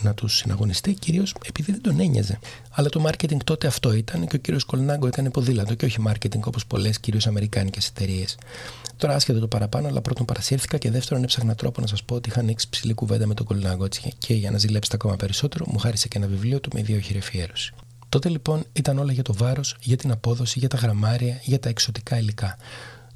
να 0.01 0.13
τους 0.13 0.35
συναγωνιστεί, 0.35 0.93
κυρίως 0.93 1.35
επειδή 1.45 1.71
δεν 1.71 1.81
τον 1.81 1.99
ένοιαζε. 1.99 2.39
Αλλά 2.71 2.89
το 2.89 3.05
marketing 3.07 3.37
τότε 3.43 3.67
αυτό 3.67 3.93
ήταν 3.93 4.27
και 4.27 4.35
ο 4.35 4.39
κύριος 4.39 4.63
Κολνάγκο 4.63 5.07
έκανε 5.07 5.29
ποδήλατο 5.29 5.73
και 5.73 5.85
όχι 5.85 5.97
marketing 6.07 6.41
όπως 6.43 6.65
πολλές 6.65 6.99
κυρίως 6.99 7.27
αμερικάνικες 7.27 7.87
εταιρείες. 7.87 8.37
Τώρα 8.97 9.15
άσχετο 9.15 9.39
το 9.39 9.47
παραπάνω, 9.47 9.87
αλλά 9.87 10.01
πρώτον 10.01 10.25
παρασύρθηκα 10.25 10.77
και 10.77 10.91
δεύτερον 10.91 11.23
έψαχνα 11.23 11.55
τρόπο 11.55 11.81
να 11.81 11.87
σας 11.87 12.03
πω 12.03 12.15
ότι 12.15 12.29
είχα 12.29 12.39
ανοίξει 12.39 12.69
ψηλή 12.69 12.93
κουβέντα 12.93 13.27
με 13.27 13.33
τον 13.33 13.45
Κολνάγκο 13.45 13.85
έτσι, 13.85 14.13
και 14.17 14.33
για 14.33 14.51
να 14.51 14.57
ζηλέψετε 14.57 14.95
ακόμα 14.95 15.15
περισσότερο 15.15 15.65
μου 15.67 15.77
χάρισε 15.77 16.07
και 16.07 16.17
ένα 16.17 16.27
βιβλίο 16.27 16.59
του 16.59 16.69
με 16.73 16.81
δύο 16.81 16.99
χειρεφιέρωση. 16.99 17.73
Τότε 18.09 18.29
λοιπόν 18.29 18.63
ήταν 18.73 18.97
όλα 18.97 19.11
για 19.11 19.23
το 19.23 19.33
βάρος, 19.33 19.75
για 19.81 19.97
την 19.97 20.11
απόδοση, 20.11 20.59
για 20.59 20.67
τα 20.67 20.77
γραμμάρια, 20.77 21.39
για 21.43 21.59
τα 21.59 21.69
εξωτικά 21.69 22.17
υλικά. 22.17 22.57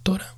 Τώρα, 0.02 0.34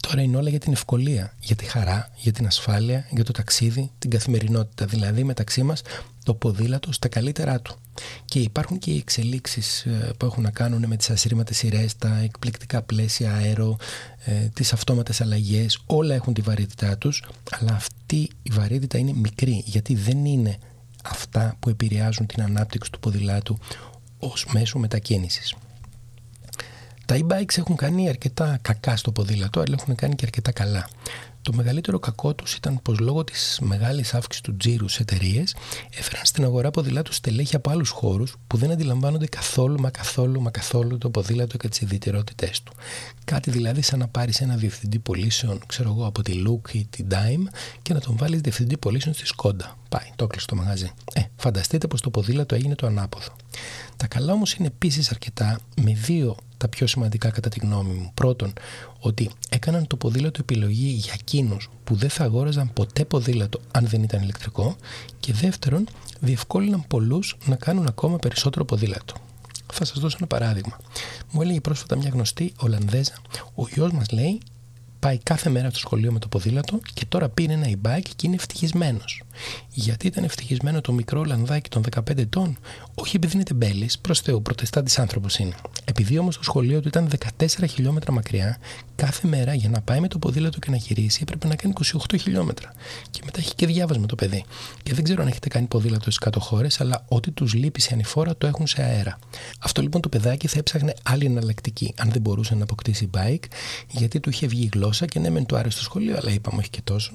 τώρα 0.00 0.22
είναι 0.22 0.36
όλα 0.36 0.48
για 0.48 0.58
την 0.58 0.72
ευκολία, 0.72 1.32
για 1.40 1.56
τη 1.56 1.64
χαρά, 1.64 2.10
για 2.16 2.32
την 2.32 2.46
ασφάλεια, 2.46 3.06
για 3.10 3.24
το 3.24 3.32
ταξίδι, 3.32 3.90
την 3.98 4.10
καθημερινότητα. 4.10 4.86
Δηλαδή 4.86 5.24
μεταξύ 5.24 5.62
μας, 5.62 5.82
το 6.24 6.34
ποδήλατο 6.34 6.92
στα 6.92 7.08
καλύτερά 7.08 7.60
του. 7.60 7.76
Και 8.24 8.38
υπάρχουν 8.38 8.78
και 8.78 8.90
οι 8.90 8.96
εξελίξεις 8.96 9.84
ε, 9.84 10.12
που 10.16 10.26
έχουν 10.26 10.42
να 10.42 10.50
κάνουν 10.50 10.86
με 10.86 10.96
τις 10.96 11.10
ασύρματες 11.10 11.56
σειρές, 11.56 11.96
τα 11.96 12.18
εκπληκτικά 12.18 12.82
πλαίσια 12.82 13.32
αέρο, 13.32 13.76
ε, 14.24 14.32
τις 14.32 14.72
αυτόματες 14.72 15.20
αλλαγές, 15.20 15.78
όλα 15.86 16.14
έχουν 16.14 16.34
τη 16.34 16.40
βαρύτητά 16.40 16.98
τους, 16.98 17.24
αλλά 17.50 17.72
αυτή 17.72 18.28
η 18.42 18.50
βαρύτητα 18.50 18.98
είναι 18.98 19.12
μικρή, 19.12 19.62
γιατί 19.66 19.94
δεν 19.94 20.24
είναι 20.24 20.58
αυτά 21.04 21.56
που 21.58 21.68
επηρεάζουν 21.68 22.26
την 22.26 22.42
ανάπτυξη 22.42 22.90
του 22.90 22.98
ποδηλάτου 22.98 23.58
ως 24.20 24.46
μέσο 24.52 24.78
μετακίνησης. 24.78 25.54
Τα 27.06 27.18
e-bikes 27.18 27.58
έχουν 27.58 27.76
κάνει 27.76 28.08
αρκετά 28.08 28.58
κακά 28.62 28.96
στο 28.96 29.12
ποδήλατο, 29.12 29.60
αλλά 29.60 29.76
έχουν 29.80 29.94
κάνει 29.94 30.14
και 30.14 30.24
αρκετά 30.24 30.52
καλά. 30.52 30.88
Το 31.42 31.52
μεγαλύτερο 31.52 31.98
κακό 31.98 32.34
τους 32.34 32.54
ήταν 32.54 32.80
πως 32.82 32.98
λόγω 32.98 33.24
της 33.24 33.58
μεγάλης 33.62 34.14
αύξησης 34.14 34.40
του 34.40 34.56
τζίρου 34.56 34.88
σε 34.88 35.02
εταιρείες 35.02 35.56
έφεραν 35.90 36.24
στην 36.24 36.44
αγορά 36.44 36.70
ποδηλάτους 36.70 37.16
στελέχη 37.16 37.56
από 37.56 37.70
άλλους 37.70 37.90
χώρους 37.90 38.36
που 38.46 38.56
δεν 38.56 38.70
αντιλαμβάνονται 38.70 39.26
καθόλου 39.26 39.80
μα 39.80 39.90
καθόλου 39.90 40.40
μα 40.40 40.50
καθόλου 40.50 40.98
το 40.98 41.10
ποδήλατο 41.10 41.56
και 41.56 41.68
τις 41.68 41.80
ιδιαιτερότητές 41.80 42.62
του. 42.62 42.72
Κάτι 43.24 43.50
δηλαδή 43.50 43.82
σαν 43.82 43.98
να 43.98 44.08
πάρεις 44.08 44.40
ένα 44.40 44.56
διευθυντή 44.56 44.98
πωλήσεων, 44.98 45.60
ξέρω 45.66 45.90
εγώ, 45.90 46.06
από 46.06 46.22
τη 46.22 46.42
Look 46.46 46.74
ή 46.74 46.86
τη 46.90 47.04
Dime 47.10 47.46
και 47.82 47.94
να 47.94 48.00
τον 48.00 48.16
βάλεις 48.16 48.40
διευθυντή 48.40 48.76
πωλήσεων 48.76 49.14
στη 49.14 49.24
Skoda. 49.36 49.79
Πάει, 49.90 50.10
το 50.16 50.24
έκλεισε 50.24 50.46
το 50.46 50.54
μαγαζί. 50.54 50.90
Ε, 51.12 51.20
φανταστείτε 51.36 51.86
πως 51.86 52.00
το 52.00 52.10
ποδήλατο 52.10 52.54
έγινε 52.54 52.74
το 52.74 52.86
ανάποδο. 52.86 53.32
Τα 53.96 54.06
καλά 54.06 54.32
όμως 54.32 54.54
είναι 54.54 54.66
επίσης 54.66 55.10
αρκετά 55.10 55.60
με 55.82 55.92
δύο 55.92 56.36
τα 56.56 56.68
πιο 56.68 56.86
σημαντικά 56.86 57.30
κατά 57.30 57.48
τη 57.48 57.58
γνώμη 57.60 57.92
μου. 57.92 58.10
Πρώτον, 58.14 58.52
ότι 59.00 59.30
έκαναν 59.48 59.86
το 59.86 59.96
ποδήλατο 59.96 60.38
επιλογή 60.40 60.88
για 60.88 61.12
εκείνους 61.14 61.70
που 61.84 61.94
δεν 61.94 62.10
θα 62.10 62.24
αγόραζαν 62.24 62.72
ποτέ 62.72 63.04
ποδήλατο 63.04 63.60
αν 63.70 63.86
δεν 63.86 64.02
ήταν 64.02 64.22
ηλεκτρικό 64.22 64.76
και 65.20 65.32
δεύτερον, 65.32 65.86
διευκόλυναν 66.20 66.84
πολλούς 66.86 67.36
να 67.44 67.56
κάνουν 67.56 67.86
ακόμα 67.86 68.16
περισσότερο 68.16 68.64
ποδήλατο. 68.64 69.14
Θα 69.72 69.84
σας 69.84 69.98
δώσω 69.98 70.16
ένα 70.18 70.26
παράδειγμα. 70.26 70.76
Μου 71.30 71.42
έλεγε 71.42 71.60
πρόσφατα 71.60 71.96
μια 71.96 72.10
γνωστή 72.12 72.52
Ολλανδέζα, 72.58 73.14
ο 73.54 73.68
γιος 73.68 73.92
μας 73.92 74.10
λέει 74.10 74.40
πάει 75.00 75.18
κάθε 75.18 75.50
μέρα 75.50 75.70
στο 75.70 75.78
σχολείο 75.78 76.12
με 76.12 76.18
το 76.18 76.28
ποδήλατο 76.28 76.80
και 76.94 77.04
τώρα 77.08 77.28
πήρε 77.28 77.52
ένα 77.52 77.66
e-bike 77.66 78.08
και 78.16 78.26
είναι 78.26 78.34
ευτυχισμένος. 78.34 79.22
Γιατί 79.72 80.06
ήταν 80.06 80.24
ευτυχισμένο 80.24 80.80
το 80.80 80.92
μικρό 80.92 81.20
Ολλανδάκι 81.20 81.68
των 81.68 81.82
15 81.96 82.18
ετών, 82.18 82.58
όχι 82.94 83.16
επειδή 83.16 83.34
είναι 83.34 83.42
τεμπέλης, 83.42 83.98
προς 83.98 84.20
Θεού, 84.20 84.42
προτεστάτη 84.42 85.00
άνθρωπος 85.00 85.38
είναι. 85.38 85.54
Επειδή 85.84 86.18
όμως 86.18 86.36
το 86.36 86.42
σχολείο 86.42 86.80
του 86.80 86.88
ήταν 86.88 87.08
14 87.38 87.46
χιλιόμετρα 87.68 88.12
μακριά, 88.12 88.58
κάθε 88.96 89.28
μέρα 89.28 89.54
για 89.54 89.68
να 89.68 89.80
πάει 89.80 90.00
με 90.00 90.08
το 90.08 90.18
ποδήλατο 90.18 90.58
και 90.58 90.70
να 90.70 90.76
γυρίσει 90.76 91.18
έπρεπε 91.22 91.46
να 91.46 91.56
κάνει 91.56 91.74
28 92.10 92.14
χιλιόμετρα. 92.20 92.72
Και 93.10 93.20
μετά 93.24 93.38
έχει 93.38 93.54
και 93.54 93.66
διάβασμα 93.66 94.06
το 94.06 94.14
παιδί. 94.14 94.44
Και 94.82 94.94
δεν 94.94 95.04
ξέρω 95.04 95.22
αν 95.22 95.28
έχετε 95.28 95.48
κάνει 95.48 95.66
ποδήλατο 95.66 96.02
στις 96.02 96.18
κάτω 96.18 96.40
χώρες, 96.40 96.80
αλλά 96.80 97.04
ό,τι 97.08 97.30
τους 97.30 97.54
λείπει 97.54 97.80
σε 97.80 97.94
ανηφόρα 97.94 98.36
το 98.36 98.46
έχουν 98.46 98.66
σε 98.66 98.82
αέρα. 98.82 99.18
Αυτό 99.60 99.82
λοιπόν 99.82 100.00
το 100.00 100.08
παιδάκι 100.08 100.46
θα 100.46 100.58
έψαχνε 100.58 100.94
άλλη 101.02 101.24
εναλλακτική, 101.24 101.94
αν 101.98 102.10
δεν 102.10 102.20
μπορούσε 102.20 102.54
να 102.54 102.62
αποκτήσει 102.62 103.10
bike, 103.16 103.44
γιατί 103.90 104.20
του 104.20 104.30
είχε 104.30 104.46
βγει 104.46 104.68
γλώσσα 104.72 104.89
και 104.90 105.18
ναι, 105.18 105.30
μεν 105.30 105.46
του 105.46 105.56
άρεσε 105.56 105.78
το 105.78 105.84
σχολείο, 105.84 106.16
αλλά 106.16 106.30
είπαμε 106.30 106.58
όχι 106.58 106.70
και 106.70 106.80
τόσο. 106.84 107.12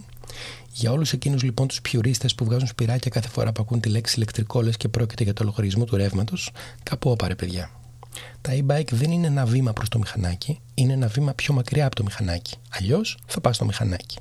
Για 0.72 0.91
όλους 0.91 1.13
εκείνους 1.13 1.44
λοιπόν 1.44 1.67
τους 1.67 1.82
πιουρίστες 1.82 2.36
που 2.36 2.46
βγάζουν 2.46 2.67
σπυράκια 2.67 3.12
κάθε 3.12 3.29
φορά 3.29 3.51
που 3.51 3.62
ακούν 3.62 3.79
τη 3.79 3.89
λέξη 3.89 4.15
ηλεκτρικό 4.15 4.62
λες 4.62 4.77
και 4.77 4.88
πρόκειται 4.88 5.24
για 5.24 5.34
το 5.34 5.44
λογαριασμό 5.44 5.84
του 5.84 5.96
ρεύματος, 5.96 6.51
κάπου 6.84 7.10
όπαρε 7.10 7.36
παιδιά. 7.36 7.70
Τα 8.41 8.51
e-bike 8.53 8.91
δεν 8.91 9.12
είναι 9.12 9.27
ένα 9.27 9.46
βήμα 9.46 9.74
προς 9.74 9.89
το 9.89 10.00
μηχανάκι, 10.00 10.60
είναι 10.74 10.94
ένα 10.94 11.08
βήμα 11.08 11.34
πιο 11.34 11.53
μακριά 11.53 11.86
από 11.86 11.96
το 11.96 12.03
μηχανάκι. 12.03 12.55
Αλλιώς 12.70 13.17
θα 13.25 13.41
πας 13.41 13.55
στο 13.55 13.65
μηχανάκι. 13.65 14.17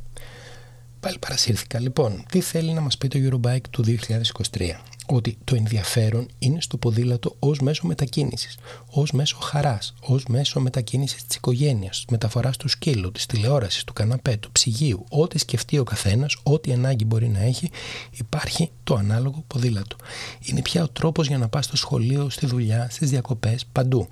Πάλι 1.01 1.19
παρασύρθηκα. 1.19 1.81
Λοιπόν, 1.81 2.25
τι 2.31 2.41
θέλει 2.41 2.73
να 2.73 2.81
μας 2.81 2.99
πει 2.99 3.09
το 3.09 3.19
Eurobike 3.23 3.69
του 3.71 3.85
2023 3.85 4.81
ότι 5.07 5.39
το 5.45 5.55
ενδιαφέρον 5.55 6.29
είναι 6.39 6.61
στο 6.61 6.77
ποδήλατο 6.77 7.37
ως 7.39 7.61
μέσο 7.61 7.87
μετακίνησης, 7.87 8.59
ως 8.91 9.13
μέσο 9.13 9.37
χαράς, 9.37 9.95
ως 10.01 10.25
μέσο 10.29 10.61
μετακίνησης 10.61 11.25
της 11.25 11.37
οικογένειας, 11.37 12.05
μεταφοράς 12.11 12.57
του 12.57 12.69
σκύλου, 12.69 13.13
της 13.13 13.27
τηλεόρασης, 13.27 13.85
του 13.85 13.93
καναπέ, 13.93 14.37
του 14.37 14.53
ψυγείου, 14.53 15.05
ό,τι 15.09 15.39
σκεφτεί 15.39 15.79
ο 15.79 15.85
καθένας, 15.85 16.37
ό,τι 16.43 16.73
ανάγκη 16.73 17.05
μπορεί 17.05 17.29
να 17.29 17.41
έχει, 17.41 17.71
υπάρχει 18.11 18.71
το 18.85 18.95
ανάλογο 18.95 19.45
ποδήλατο. 19.47 19.97
Είναι 20.41 20.63
πια 20.63 20.83
ο 20.83 20.89
τρόπος 20.89 21.27
για 21.27 21.39
να 21.39 21.49
πας 21.49 21.65
στο 21.65 21.77
σχολείο, 21.77 22.31
στη 22.31 22.47
δουλειά, 22.47 22.89
στις 22.91 23.11
διακοπές, 23.11 23.67
παντού. 23.73 24.09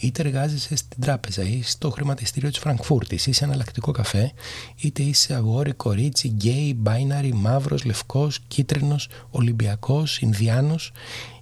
Είτε 0.00 0.22
εργάζεσαι 0.22 0.76
στην 0.76 1.00
τράπεζα 1.00 1.42
ή 1.42 1.62
στο 1.62 1.90
χρηματιστήριο 1.90 2.50
της 2.50 2.58
Φραγκφούρτης 2.58 3.26
ή 3.26 3.32
σε 3.32 3.44
εναλλακτικό 3.44 3.90
καφέ, 3.92 4.32
είτε 4.80 5.02
είσαι 5.02 5.34
αγόρι, 5.34 5.72
κορίτσι, 5.72 6.28
γκέι, 6.28 6.78
binary, 6.84 7.30
μαύρος, 7.34 7.84
λευκός, 7.84 8.40
κίτρινος, 8.48 9.08
Ολυμπιακός, 9.30 10.20
anos 10.50 10.92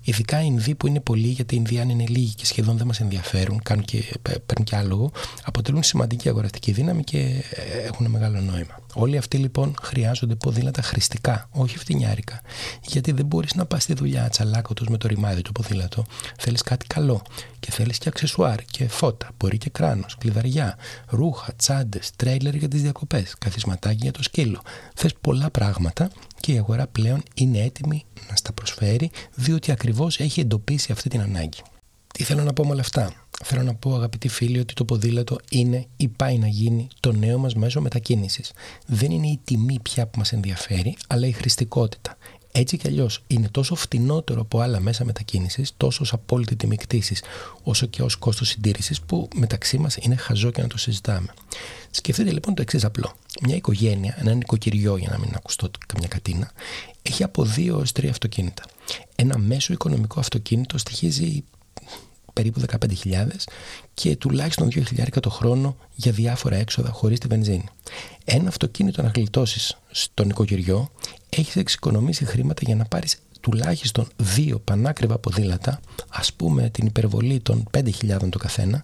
ειδικά 0.04 0.42
οι 0.42 0.46
Ινδοί 0.46 0.74
που 0.74 0.86
είναι 0.86 1.00
πολλοί, 1.00 1.26
γιατί 1.26 1.54
οι 1.54 1.58
Ινδιάνοι 1.60 1.92
είναι 1.92 2.04
λίγοι 2.08 2.34
και 2.34 2.46
σχεδόν 2.46 2.76
δεν 2.76 2.86
μας 2.86 3.00
ενδιαφέρουν, 3.00 3.62
κάνουν 3.62 3.84
και, 3.84 4.02
παίρνουν 4.22 4.64
και 4.64 4.76
άλογο, 4.76 5.10
αποτελούν 5.44 5.82
σημαντική 5.82 6.28
αγοραστική 6.28 6.72
δύναμη 6.72 7.04
και 7.04 7.18
ε, 7.18 7.86
έχουν 7.86 8.06
μεγάλο 8.06 8.40
νόημα. 8.40 8.82
Όλοι 8.94 9.16
αυτοί 9.16 9.36
λοιπόν 9.36 9.74
χρειάζονται 9.82 10.34
ποδήλατα 10.34 10.82
χρηστικά, 10.82 11.48
όχι 11.50 11.78
φτηνιάρικα. 11.78 12.40
Γιατί 12.82 13.12
δεν 13.12 13.26
μπορείς 13.26 13.54
να 13.54 13.66
πας 13.66 13.82
στη 13.82 13.94
δουλειά 13.94 14.28
τσαλάκωτο 14.28 14.84
με 14.88 14.96
το 14.96 15.08
ρημάδι 15.08 15.42
του 15.42 15.52
ποδήλατο. 15.52 16.04
Θέλεις 16.38 16.62
κάτι 16.62 16.86
καλό 16.86 17.22
και 17.60 17.70
θέλεις 17.70 17.98
και 17.98 18.08
αξεσουάρ 18.08 18.64
και 18.64 18.88
φώτα, 18.88 19.28
μπορεί 19.36 19.58
και 19.58 19.70
κράνος, 19.70 20.16
κλειδαριά, 20.18 20.76
ρούχα, 21.08 21.54
τσάντες, 21.56 22.10
τρέιλερ 22.16 22.54
για 22.54 22.68
τις 22.68 22.82
διακοπές, 22.82 23.34
καθισματάκι 23.38 23.98
για 24.02 24.12
το 24.12 24.22
σκύλο. 24.22 24.62
Θες 24.94 25.14
πολλά 25.20 25.50
πράγματα 25.50 26.10
και 26.40 26.52
η 26.52 26.58
αγορά 26.58 26.86
πλέον 26.86 27.22
είναι 27.34 27.58
έτοιμη 27.58 28.04
να 28.30 28.36
στα 28.36 28.52
προσφέρει 28.52 29.10
διότι 29.34 29.72
ακριβώς 29.94 30.20
έχει 30.20 30.40
εντοπίσει 30.40 30.92
αυτή 30.92 31.08
την 31.08 31.20
ανάγκη. 31.20 31.62
Τι 32.14 32.24
θέλω 32.24 32.42
να 32.42 32.52
πω 32.52 32.64
με 32.64 32.70
όλα 32.70 32.80
αυτά; 32.80 33.24
Θέλω 33.44 33.62
να 33.62 33.74
πω 33.74 33.94
αγαπητοί 33.94 34.28
φίλοι 34.28 34.58
ότι 34.58 34.74
το 34.74 34.84
ποδήλατο 34.84 35.38
είναι 35.50 35.86
ή 35.96 36.08
πάει 36.08 36.38
να 36.38 36.46
γίνει 36.46 36.88
το 37.00 37.12
νέο 37.12 37.38
μας 37.38 37.54
μέσο 37.54 37.80
μετακίνησης. 37.80 38.52
Δεν 38.86 39.10
είναι 39.10 39.26
η 39.26 39.40
τιμή 39.44 39.78
πια 39.82 40.06
που 40.06 40.18
μας 40.18 40.32
ενδιαφέρει, 40.32 40.96
αλλά 41.06 41.26
η 41.26 41.32
χρηστικότητα. 41.32 42.16
Έτσι 42.56 42.76
κι 42.76 42.86
αλλιώς 42.86 43.22
είναι 43.26 43.48
τόσο 43.48 43.74
φτηνότερο 43.74 44.40
από 44.40 44.60
άλλα 44.60 44.80
μέσα 44.80 45.04
μετακίνησης, 45.04 45.72
τόσο 45.76 46.04
ω 46.04 46.08
απόλυτη 46.10 46.56
τιμή 46.56 46.76
κτήση, 46.76 47.16
όσο 47.62 47.86
και 47.86 48.02
ως 48.02 48.16
κόστος 48.16 48.48
συντήρησης, 48.48 49.00
που 49.00 49.28
μεταξύ 49.34 49.78
μας 49.78 49.96
είναι 49.96 50.14
χαζό 50.14 50.50
και 50.50 50.62
να 50.62 50.68
το 50.68 50.78
συζητάμε. 50.78 51.34
Σκεφτείτε 51.90 52.32
λοιπόν 52.32 52.54
το 52.54 52.62
εξής 52.62 52.84
απλό. 52.84 53.12
Μια 53.42 53.56
οικογένεια, 53.56 54.14
ένα 54.18 54.34
νοικοκυριό, 54.34 54.96
για 54.96 55.08
να 55.10 55.18
μην 55.18 55.30
ακουστώ 55.34 55.70
καμιά 55.86 56.08
κατίνα, 56.08 56.52
έχει 57.02 57.22
από 57.22 57.44
δύο 57.44 57.74
έως 57.78 57.92
τρία 57.92 58.10
αυτοκίνητα. 58.10 58.62
Ένα 59.14 59.38
μέσο 59.38 59.72
οικονομικό 59.72 60.20
αυτοκίνητο 60.20 60.78
στοιχίζει 60.78 61.44
περίπου 62.34 62.60
15.000 63.04 63.26
και 63.94 64.16
τουλάχιστον 64.16 64.68
2.000 64.72 65.06
το 65.20 65.30
χρόνο 65.30 65.76
για 65.94 66.12
διάφορα 66.12 66.56
έξοδα 66.56 66.90
χωρίς 66.90 67.18
τη 67.18 67.26
βενζίνη. 67.26 67.64
Ένα 68.24 68.48
αυτοκίνητο 68.48 69.02
να 69.02 69.10
γλιτώσεις 69.14 69.78
στο 69.90 70.24
νοικοκυριό 70.24 70.90
έχεις 71.28 71.56
εξοικονομήσει 71.56 72.24
χρήματα 72.24 72.62
για 72.64 72.76
να 72.76 72.84
πάρεις 72.84 73.18
τουλάχιστον 73.44 74.08
δύο 74.16 74.58
πανάκριβα 74.58 75.18
ποδήλατα, 75.18 75.80
ας 76.08 76.32
πούμε 76.32 76.70
την 76.70 76.86
υπερβολή 76.86 77.40
των 77.40 77.64
5.000 77.70 78.28
το 78.30 78.38
καθένα, 78.38 78.82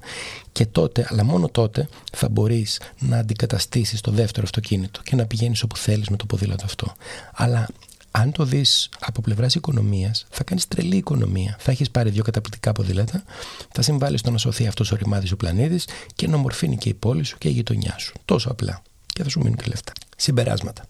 και 0.53 0.67
τότε, 0.67 1.07
αλλά 1.11 1.25
μόνο 1.25 1.49
τότε, 1.49 1.89
θα 2.13 2.29
μπορείς 2.29 2.81
να 2.99 3.19
αντικαταστήσεις 3.19 4.01
το 4.01 4.11
δεύτερο 4.11 4.43
αυτοκίνητο 4.45 5.01
και 5.03 5.17
να 5.17 5.27
πηγαίνεις 5.27 5.63
όπου 5.63 5.77
θέλεις 5.77 6.09
με 6.09 6.17
το 6.17 6.27
ποδήλατο 6.27 6.65
αυτό. 6.65 6.93
Αλλά 7.35 7.69
αν 8.11 8.33
το 8.33 8.45
δεις 8.45 8.89
από 9.01 9.21
πλευράς 9.21 9.55
οικονομίας, 9.55 10.27
θα 10.31 10.45
κάνεις 10.45 10.69
τρελή 10.69 10.97
οικονομία. 10.97 11.57
Θα 11.59 11.71
έχεις 11.71 11.91
πάρει 11.91 12.11
δύο 12.11 12.23
καταπληκτικά 12.23 12.73
ποδήλατα, 12.73 13.25
θα 13.73 13.83
συμβάλλεις 13.83 14.21
στο 14.21 14.31
να 14.31 14.39
σωθεί 14.39 14.67
αυτός 14.67 14.93
ο 14.93 14.97
ρημάδι 14.97 15.33
ο 15.33 15.37
πλανήτης 15.37 15.89
και 16.15 16.29
να 16.29 16.37
ομορφύνει 16.37 16.77
και 16.77 16.89
η 16.89 16.95
πόλη 16.95 17.25
σου 17.25 17.39
και 17.39 17.49
η 17.49 17.53
γειτονιά 17.53 17.99
σου. 17.99 18.13
Τόσο 18.25 18.51
απλά. 18.51 18.83
Και 19.07 19.23
θα 19.23 19.29
σου 19.29 19.39
μείνουν 19.39 19.57
και 19.57 19.65
λεφτά. 19.69 19.93
Συμπεράσματα. 20.17 20.87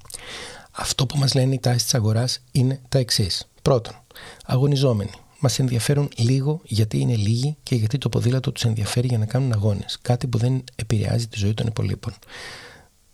Αυτό 0.71 1.07
που 1.07 1.19
μας 1.19 1.35
λένε 1.35 1.55
οι 1.55 1.59
τάσεις 1.59 1.83
της 1.83 1.95
αγοράς 1.95 2.41
είναι 2.53 2.81
τα 2.89 2.99
εξής. 2.99 3.49
Πρώτον, 3.63 3.95
αγωνιζόμενοι. 4.45 5.11
Μας 5.39 5.59
ενδιαφέρουν 5.59 6.09
λίγο 6.17 6.61
γιατί 6.65 6.99
είναι 6.99 7.17
λίγοι 7.17 7.57
και 7.63 7.75
γιατί 7.75 7.99
το 7.99 8.09
ποδήλατο 8.09 8.53
τους 8.53 8.65
ενδιαφέρει 8.65 9.07
για 9.07 9.19
να 9.19 9.27
κάνουν 9.27 9.53
αγώνες. 9.53 9.99
Κάτι 10.03 10.27
που 10.27 10.39
δεν 10.39 10.65
επηρεάζει 10.75 11.27
τη 11.29 11.39
ζωή 11.39 11.55
των 11.55 11.67
υπολείπων. 11.67 12.15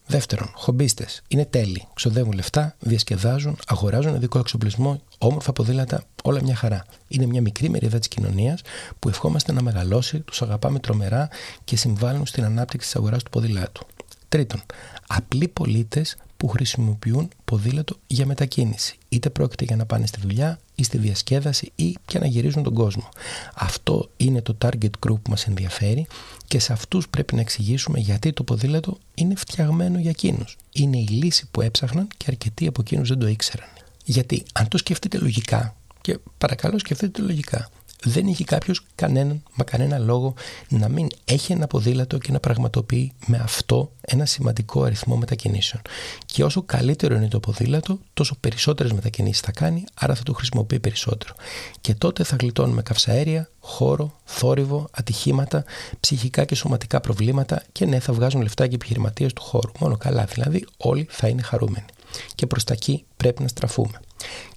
Δεύτερον, 0.06 0.50
χομπίστες. 0.54 1.22
Είναι 1.28 1.44
τέλειοι. 1.44 1.86
Ξοδεύουν 1.94 2.32
λεφτά, 2.32 2.74
διασκεδάζουν, 2.78 3.58
αγοράζουν 3.66 4.14
ειδικό 4.14 4.38
εξοπλισμό, 4.38 5.00
όμορφα 5.18 5.52
ποδήλατα, 5.52 6.04
όλα 6.22 6.42
μια 6.42 6.54
χαρά. 6.54 6.84
Είναι 7.08 7.26
μια 7.26 7.40
μικρή 7.40 7.68
μερίδα 7.68 7.98
της 7.98 8.08
κοινωνίας 8.08 8.60
που 8.98 9.08
ευχόμαστε 9.08 9.52
να 9.52 9.62
μεγαλώσει, 9.62 10.20
τους 10.20 10.42
αγαπάμε 10.42 10.78
τρομερά 10.78 11.28
και 11.64 11.76
συμβάλλουν 11.76 12.26
στην 12.26 12.44
ανάπτυξη 12.44 12.86
της 12.86 12.96
αγοράς 12.96 13.22
του 13.22 13.30
ποδηλάτου. 13.30 13.86
Τρίτον, 14.28 14.62
απλοί 15.06 15.48
πολίτες 15.48 16.16
που 16.36 16.48
χρησιμοποιούν 16.48 17.28
ποδήλατο 17.44 17.96
για 18.06 18.26
μετακίνηση. 18.26 18.98
Είτε 19.08 19.30
πρόκειται 19.30 19.64
για 19.64 19.76
να 19.76 19.86
πάνε 19.86 20.06
στη 20.06 20.20
δουλειά 20.20 20.58
ή 20.74 20.82
στη 20.82 20.98
διασκέδαση 20.98 21.72
ή 21.74 21.96
και 22.06 22.18
να 22.18 22.26
γυρίζουν 22.26 22.62
τον 22.62 22.74
κόσμο. 22.74 23.08
Αυτό 23.54 24.10
είναι 24.16 24.42
το 24.42 24.56
target 24.64 24.90
group 25.06 25.20
που 25.22 25.30
μας 25.30 25.46
ενδιαφέρει 25.46 26.06
και 26.46 26.58
σε 26.58 26.72
αυτούς 26.72 27.08
πρέπει 27.08 27.34
να 27.34 27.40
εξηγήσουμε 27.40 27.98
γιατί 27.98 28.32
το 28.32 28.42
ποδήλατο 28.42 28.98
είναι 29.14 29.34
φτιαγμένο 29.36 29.98
για 29.98 30.10
εκείνους. 30.10 30.56
Είναι 30.72 30.98
η 30.98 31.06
λύση 31.06 31.46
που 31.50 31.60
έψαχναν 31.60 32.08
και 32.16 32.24
αρκετοί 32.28 32.66
από 32.66 32.80
εκείνους 32.80 33.08
δεν 33.08 33.18
το 33.18 33.26
ήξεραν. 33.26 33.68
Γιατί 34.04 34.42
αν 34.52 34.68
το 34.68 34.78
σκεφτείτε 34.78 35.18
λογικά, 35.18 35.74
Και 36.00 36.18
παρακαλώ 36.38 36.78
σκεφτείτε 36.78 37.22
λογικά 37.22 37.70
δεν 38.04 38.26
έχει 38.26 38.44
κάποιος 38.44 38.84
κανέναν, 38.94 39.42
μα 39.54 39.64
κανένα 39.64 39.98
λόγο 39.98 40.34
να 40.68 40.88
μην 40.88 41.06
έχει 41.24 41.52
ένα 41.52 41.66
ποδήλατο 41.66 42.18
και 42.18 42.32
να 42.32 42.40
πραγματοποιεί 42.40 43.12
με 43.26 43.38
αυτό 43.38 43.92
ένα 44.00 44.26
σημαντικό 44.26 44.82
αριθμό 44.82 45.16
μετακινήσεων. 45.16 45.82
Και 46.26 46.44
όσο 46.44 46.62
καλύτερο 46.62 47.14
είναι 47.14 47.28
το 47.28 47.40
ποδήλατο, 47.40 47.98
τόσο 48.14 48.36
περισσότερες 48.40 48.92
μετακινήσεις 48.92 49.40
θα 49.40 49.52
κάνει, 49.52 49.84
άρα 49.94 50.14
θα 50.14 50.22
το 50.22 50.32
χρησιμοποιεί 50.32 50.80
περισσότερο. 50.80 51.34
Και 51.80 51.94
τότε 51.94 52.24
θα 52.24 52.36
γλιτώνουμε 52.40 52.82
καυσαέρια, 52.82 53.48
χώρο, 53.60 54.12
θόρυβο, 54.24 54.88
ατυχήματα, 54.90 55.64
ψυχικά 56.00 56.44
και 56.44 56.54
σωματικά 56.54 57.00
προβλήματα 57.00 57.62
και 57.72 57.86
ναι, 57.86 58.00
θα 58.00 58.12
βγάζουν 58.12 58.42
λεφτά 58.42 58.66
και 58.66 58.74
επιχειρηματίες 58.74 59.32
του 59.32 59.42
χώρου. 59.42 59.70
Μόνο 59.78 59.96
καλά 59.96 60.24
δηλαδή, 60.24 60.66
όλοι 60.76 61.06
θα 61.10 61.28
είναι 61.28 61.42
χαρούμενοι. 61.42 61.86
Και 62.34 62.46
προς 62.46 62.64
τα 62.64 62.72
εκεί 62.72 63.04
πρέπει 63.16 63.42
να 63.42 63.48
στραφούμε. 63.48 64.00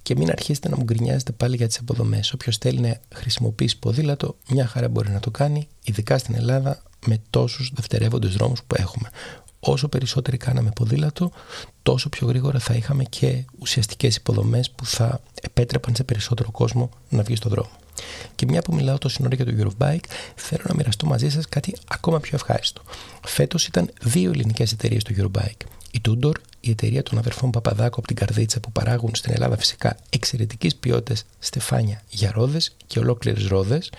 Και 0.02 0.16
μην 0.16 0.30
αρχίσετε 0.30 0.68
να 0.68 0.76
μου 0.76 0.82
γκρινιάζετε 0.82 1.32
πάλι 1.32 1.56
για 1.56 1.66
τις 1.66 1.78
αποδομές. 1.78 2.32
Όποιος 2.32 2.56
θέλει 2.56 2.80
να 2.80 3.00
χρησιμοποιήσει 3.14 3.78
ποδήλατο, 3.78 4.36
μια 4.48 4.66
χαρά 4.66 4.88
μπορεί 4.88 5.10
να 5.10 5.20
το 5.20 5.30
κάνει, 5.30 5.68
ειδικά 5.84 6.18
στην 6.18 6.34
Ελλάδα 6.34 6.82
με 7.06 7.20
τόσους 7.30 7.70
δευτερεύοντες 7.74 8.34
δρόμους 8.34 8.62
που 8.66 8.74
έχουμε. 8.78 9.10
Όσο 9.60 9.88
περισσότεροι 9.88 10.36
κάναμε 10.36 10.70
ποδήλατο, 10.74 11.30
τόσο 11.82 12.08
πιο 12.08 12.26
γρήγορα 12.26 12.58
θα 12.58 12.74
είχαμε 12.74 13.04
και 13.04 13.44
ουσιαστικές 13.58 14.16
υποδομές 14.16 14.70
που 14.70 14.86
θα 14.86 15.20
επέτρεπαν 15.42 15.94
σε 15.94 16.04
περισσότερο 16.04 16.50
κόσμο 16.50 16.90
να 17.08 17.22
βγει 17.22 17.36
στον 17.36 17.50
δρόμο. 17.50 17.70
Και 18.34 18.46
μια 18.46 18.62
που 18.62 18.74
μιλάω 18.74 18.98
τόσο 18.98 19.24
ώρα 19.24 19.34
για 19.34 19.44
το 19.44 19.52
Eurobike, 19.58 20.04
θέλω 20.34 20.62
να 20.68 20.74
μοιραστώ 20.74 21.06
μαζί 21.06 21.30
σας 21.30 21.48
κάτι 21.48 21.76
ακόμα 21.88 22.20
πιο 22.20 22.30
ευχάριστο. 22.34 22.82
Φέτος 23.24 23.66
ήταν 23.66 23.90
δύο 24.02 24.30
ελληνικές 24.30 24.72
εταιρείες 24.72 25.02
στο 25.02 25.14
Eurobike. 25.16 25.66
Η 25.90 26.00
Tudor 26.08 26.32
η 26.60 26.70
εταιρεία 26.70 27.02
των 27.02 27.18
αδερφών 27.18 27.50
Παπαδάκου 27.50 27.94
από 27.98 28.06
την 28.06 28.16
Καρδίτσα 28.16 28.60
που 28.60 28.72
παράγουν 28.72 29.14
στην 29.14 29.32
Ελλάδα 29.32 29.56
φυσικά 29.56 29.96
εξαιρετική 30.10 30.70
ποιότητα 30.80 31.20
στεφάνια 31.38 32.02
για 32.08 32.32
ρόδε 32.34 32.58
και 32.86 32.98
ολόκληρες 32.98 33.46
ρόδες. 33.46 33.90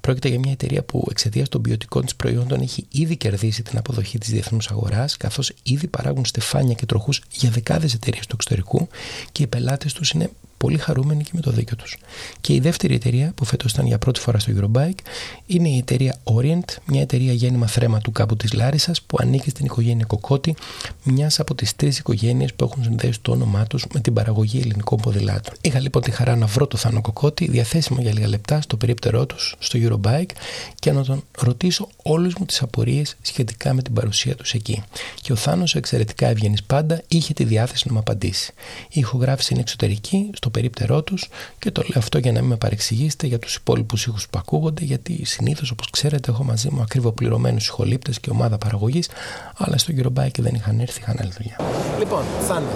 Πρόκειται 0.00 0.28
για 0.28 0.38
μια 0.38 0.52
εταιρεία 0.52 0.82
που 0.82 1.06
εξαιτίας 1.10 1.48
των 1.48 1.62
ποιοτικών 1.62 2.04
της 2.04 2.14
προϊόντων 2.16 2.60
έχει 2.60 2.86
ήδη 2.90 3.16
κερδίσει 3.16 3.62
την 3.62 3.78
αποδοχή 3.78 4.18
της 4.18 4.30
διεθνούς 4.30 4.70
αγοράς, 4.70 5.16
καθώς 5.16 5.52
ήδη 5.62 5.86
παράγουν 5.86 6.24
στεφάνια 6.24 6.74
και 6.74 6.86
τροχούς 6.86 7.22
για 7.30 7.50
δεκάδες 7.50 7.94
εταιρείες 7.94 8.26
του 8.26 8.34
εξωτερικού 8.34 8.88
και 9.32 9.42
οι 9.42 9.46
πελάτες 9.46 9.92
τους 9.92 10.10
είναι 10.10 10.30
πολύ 10.60 10.78
χαρούμενοι 10.78 11.22
και 11.22 11.30
με 11.34 11.40
το 11.40 11.50
δίκιο 11.50 11.76
τους. 11.76 11.96
Και 12.40 12.54
η 12.54 12.60
δεύτερη 12.60 12.94
εταιρεία 12.94 13.32
που 13.34 13.44
φέτος 13.44 13.72
ήταν 13.72 13.86
για 13.86 13.98
πρώτη 13.98 14.20
φορά 14.20 14.38
στο 14.38 14.52
Eurobike 14.56 14.98
είναι 15.46 15.68
η 15.68 15.78
εταιρεία 15.78 16.16
Orient, 16.24 16.76
μια 16.84 17.00
εταιρεία 17.00 17.32
γέννημα 17.32 17.66
θρέμα 17.66 17.98
του 17.98 18.12
κάπου 18.12 18.36
της 18.36 18.52
Λάρισας 18.52 19.02
που 19.02 19.16
ανήκει 19.20 19.50
στην 19.50 19.64
οικογένεια 19.64 20.04
Κοκότη, 20.04 20.54
μιας 21.02 21.40
από 21.40 21.54
τις 21.54 21.76
τρεις 21.76 21.98
οικογένειες 21.98 22.54
που 22.54 22.64
έχουν 22.64 22.82
συνδέσει 22.82 23.20
το 23.20 23.32
όνομά 23.32 23.66
τους 23.66 23.86
με 23.94 24.00
την 24.00 24.12
παραγωγή 24.12 24.60
ελληνικών 24.60 24.98
ποδηλάτων. 24.98 25.54
Είχα 25.60 25.80
λοιπόν 25.80 26.02
τη 26.02 26.10
χαρά 26.10 26.36
να 26.36 26.46
βρω 26.46 26.66
το 26.66 26.76
Θάνο 26.76 27.00
Κοκότη 27.00 27.48
διαθέσιμο 27.50 28.00
για 28.00 28.12
λίγα 28.12 28.28
λεπτά 28.28 28.60
στο 28.60 28.76
περίπτερό 28.76 29.26
τους 29.26 29.56
στο 29.58 29.78
Eurobike 29.82 30.30
και 30.74 30.92
να 30.92 31.04
τον 31.04 31.22
ρωτήσω 31.38 31.88
όλες 32.02 32.34
μου 32.38 32.44
τις 32.46 32.62
απορίες 32.62 33.16
σχετικά 33.22 33.74
με 33.74 33.82
την 33.82 33.94
παρουσία 33.94 34.34
τους 34.34 34.52
εκεί. 34.52 34.82
Και 35.22 35.32
ο 35.32 35.36
Θάνος, 35.36 35.74
εξαιρετικά 35.74 36.26
ευγενής 36.26 36.62
πάντα, 36.62 37.02
είχε 37.08 37.32
τη 37.32 37.44
διάθεση 37.44 37.84
να 37.86 37.92
μου 37.92 37.98
απαντήσει. 37.98 38.52
Η 38.88 39.00
ηχογράφηση 39.00 39.52
είναι 39.52 39.62
εξωτερική, 39.62 40.30
στο 40.34 40.49
περίπτερό 40.50 41.02
τους 41.02 41.28
και 41.58 41.70
το 41.70 41.82
λέω 41.82 41.98
αυτό 41.98 42.18
για 42.18 42.32
να 42.32 42.40
μην 42.40 42.48
με 42.48 42.56
παρεξηγήσετε 42.56 43.26
για 43.26 43.38
τους 43.38 43.54
υπόλοιπους 43.54 44.06
ήχους 44.06 44.28
που 44.28 44.38
ακούγονται, 44.38 44.84
γιατί 44.84 45.24
συνήθως, 45.24 45.70
όπως 45.70 45.90
ξέρετε, 45.90 46.30
έχω 46.30 46.44
μαζί 46.44 46.68
μου 46.72 46.82
ακριβοπληρωμένους 46.82 47.66
ηχολήπτες 47.66 48.20
και 48.20 48.30
ομάδα 48.30 48.58
παραγωγής, 48.58 49.08
αλλά 49.56 49.78
στο 49.78 49.92
Eurobike 49.96 50.38
δεν 50.38 50.54
είχαν 50.54 50.80
έρθει, 50.80 51.00
είχαν 51.00 51.16
άλλη 51.20 51.32
δουλειά. 51.36 51.56
Λοιπόν, 51.98 52.22
Θάνο, 52.48 52.66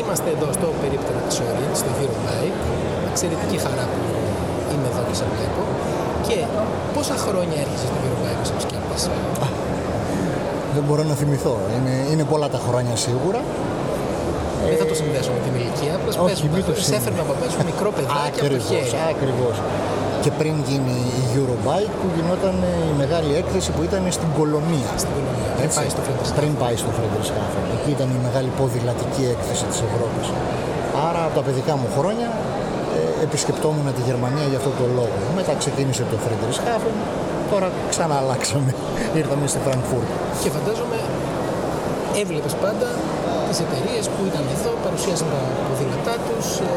είμαστε 0.00 0.28
εδώ 0.36 0.52
στο 0.52 0.74
περίπτερο 0.80 1.18
της 1.28 1.36
Orient, 1.38 1.74
στο 1.80 1.90
Eurobike. 2.00 2.58
Εξαιρετική 3.10 3.58
χαρά 3.64 3.84
που 3.92 4.00
είμαι 4.72 4.88
εδώ 4.92 5.02
και 5.08 5.14
σε 5.20 5.24
βλέπω. 5.34 5.62
Και 6.26 6.38
πόσα 6.94 7.16
χρόνια 7.24 7.56
έρχεσαι 7.64 7.86
στο 7.90 7.98
Eurobike 8.04 8.40
ως 8.44 8.50
επισκέπτης. 8.50 9.02
Δεν 10.74 10.82
μπορώ 10.86 11.02
να 11.02 11.14
θυμηθώ. 11.14 11.58
Είναι, 11.76 11.94
είναι 12.12 12.24
πολλά 12.24 12.48
τα 12.48 12.60
χρόνια 12.68 12.96
σίγουρα. 12.96 13.40
Δεν 14.68 14.76
θα 14.82 14.86
το 14.90 14.94
συνδέσω 15.00 15.30
με 15.36 15.40
την 15.44 15.52
ηλικία. 15.58 15.92
Απλώ 15.98 16.10
Όχι, 16.26 16.44
μην 16.54 16.62
το 16.68 16.72
σε 16.88 16.94
έφερνα 16.98 17.22
από 17.26 17.34
πίσω 17.40 17.56
μικρό 17.70 17.90
παιδάκι 17.96 18.38
από 18.42 18.52
το 18.56 18.60
χέρι. 18.68 18.90
Ακριβώς. 19.14 19.56
Και 20.24 20.30
πριν 20.40 20.54
γίνει 20.68 20.96
η 21.20 21.24
Eurobike 21.34 21.94
που 22.00 22.06
γινόταν 22.16 22.56
η 22.90 22.92
μεγάλη 23.02 23.32
έκθεση 23.42 23.68
που 23.74 23.82
ήταν 23.88 24.02
στην 24.18 24.30
Κολομία. 24.38 24.90
Στην 25.02 25.12
Κολομία. 25.16 25.50
Πριν 25.58 25.70
πάει 25.78 25.88
στο 25.94 26.00
Φρέντρισχάφεν. 26.06 26.38
Πριν 26.40 26.52
πάει 26.62 26.76
στο 26.82 26.90
Φρέντρισχάφεν. 26.96 27.62
Εκεί 27.76 27.90
ήταν 27.96 28.08
η 28.18 28.20
μεγάλη 28.26 28.50
ποδηλατική 28.58 29.24
έκθεση 29.34 29.64
της 29.70 29.80
Ευρώπης. 29.88 30.26
Άρα 31.08 31.20
από 31.26 31.34
τα 31.38 31.42
παιδικά 31.46 31.74
μου 31.80 31.88
χρόνια 31.96 32.28
ε, 32.98 33.24
επισκεπτόμουν 33.26 33.86
τη 33.96 34.02
Γερμανία 34.08 34.46
για 34.50 34.58
αυτό 34.60 34.72
το 34.80 34.84
λόγο. 34.98 35.18
Μετά 35.38 35.52
ξεκίνησε 35.62 36.02
το 36.12 36.16
Φρέντρισχάφεν. 36.24 36.96
Τώρα 37.52 37.68
ξανά 37.92 38.16
αλλάξαμε. 38.22 38.70
Ήρθαμε 39.20 39.44
στη 39.52 39.58
Φραγκφούρτη. 39.64 40.14
Και 40.42 40.50
φαντάζομαι 40.56 40.98
έβλεπες 42.22 42.54
πάντα 42.64 42.88
τις 43.50 43.60
εταιρείες 43.66 44.04
που 44.14 44.20
ήταν 44.30 44.44
εδώ, 44.56 44.72
παρουσίασαν 44.84 45.28
τα 45.34 45.40
ποδήλατά 45.66 46.14
τους, 46.26 46.46
ε, 46.66 46.70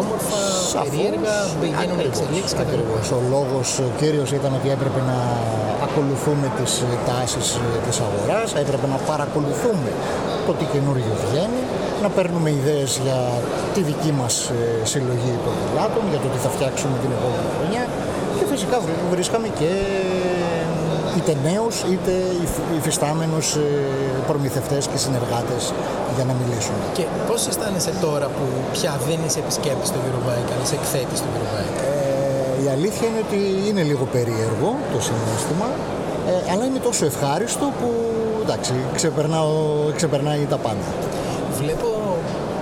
όμορφα, 0.00 0.40
περίεργα, 0.84 1.36
γίνονται 1.80 2.06
εξελίξεις 2.12 2.54
Ακριβώς. 2.64 3.04
Ο 3.18 3.20
λόγος 3.34 3.68
κύριος 4.00 4.30
ήταν 4.38 4.50
ότι 4.58 4.68
έπρεπε 4.76 5.00
να 5.10 5.18
ακολουθούμε 5.86 6.46
τις 6.58 6.72
τάσεις 7.08 7.46
της 7.86 7.96
αγοράς, 8.06 8.48
έπρεπε 8.64 8.86
να 8.94 8.98
παρακολουθούμε 9.10 9.90
το 10.46 10.52
τι 10.58 10.64
καινούργιο 10.74 11.14
βγαίνει, 11.24 11.62
να 12.04 12.08
παίρνουμε 12.16 12.48
ιδέες 12.60 12.90
για 13.04 13.20
τη 13.74 13.80
δική 13.90 14.12
μας 14.20 14.34
ε, 14.58 14.86
συλλογή 14.92 15.32
ποδηλάτων, 15.44 16.02
για 16.12 16.20
το 16.24 16.28
τι 16.32 16.38
θα 16.44 16.50
φτιάξουμε 16.54 16.94
την 17.02 17.10
επόμενη 17.16 17.48
χρονιά 17.56 17.84
και 18.36 18.44
φυσικά 18.52 18.76
βρίσκαμε 19.14 19.48
και 19.58 19.70
είτε 21.16 21.32
νέους 21.48 21.76
είτε 21.92 22.12
υφιστάμενους 22.78 23.46
ε, 23.54 23.62
προμηθευτές 24.28 24.82
και 24.90 24.98
συνεργάτες 25.04 25.62
για 26.16 26.24
να 26.28 26.34
μιλήσουν. 26.40 26.76
Και 26.96 27.04
πώς 27.28 27.40
αισθάνεσαι 27.50 27.92
τώρα 28.06 28.26
που 28.36 28.44
πια 28.74 28.92
δεν 29.08 29.18
είσαι 29.26 29.38
επισκέπτης 29.44 29.88
στο 29.92 29.98
Eurobike, 30.06 30.48
αλλά 30.52 30.62
είσαι 30.66 30.76
εκθέτης 30.80 31.18
στο 31.20 31.28
Eurobike. 31.34 31.78
Ε, 32.60 32.64
η 32.64 32.66
αλήθεια 32.76 33.06
είναι 33.08 33.20
ότι 33.26 33.40
είναι 33.68 33.82
λίγο 33.90 34.04
περίεργο 34.16 34.70
το 34.92 34.98
συνέστημα, 35.08 35.68
ε, 36.30 36.52
αλλά 36.52 36.64
είναι 36.68 36.80
τόσο 36.88 37.02
ευχάριστο 37.12 37.64
που 37.78 37.88
εντάξει, 38.44 38.74
ξεπερνάει 40.00 40.42
τα 40.52 40.58
πάντα. 40.66 40.88
Βλέπω 41.60 41.88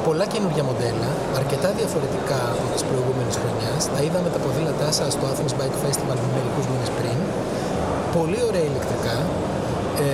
πολλά 0.07 0.27
καινούργια 0.33 0.65
μοντέλα, 0.71 1.09
αρκετά 1.41 1.69
διαφορετικά 1.81 2.41
από 2.55 2.67
τις 2.75 2.85
προηγούμενες 2.89 3.35
χρονιάς. 3.41 3.81
Τα 3.95 4.01
είδαμε 4.07 4.29
τα 4.35 4.39
ποδήλατά 4.45 4.89
σας 4.99 5.11
στο 5.17 5.25
Athens 5.31 5.55
Bike 5.59 5.77
Festival 5.85 6.19
μερικούς 6.37 6.67
μήνες 6.71 6.91
πριν 6.99 7.17
πολύ 8.17 8.39
ωραία 8.49 8.65
ηλεκτρικά. 8.71 9.17
Ε, 10.05 10.09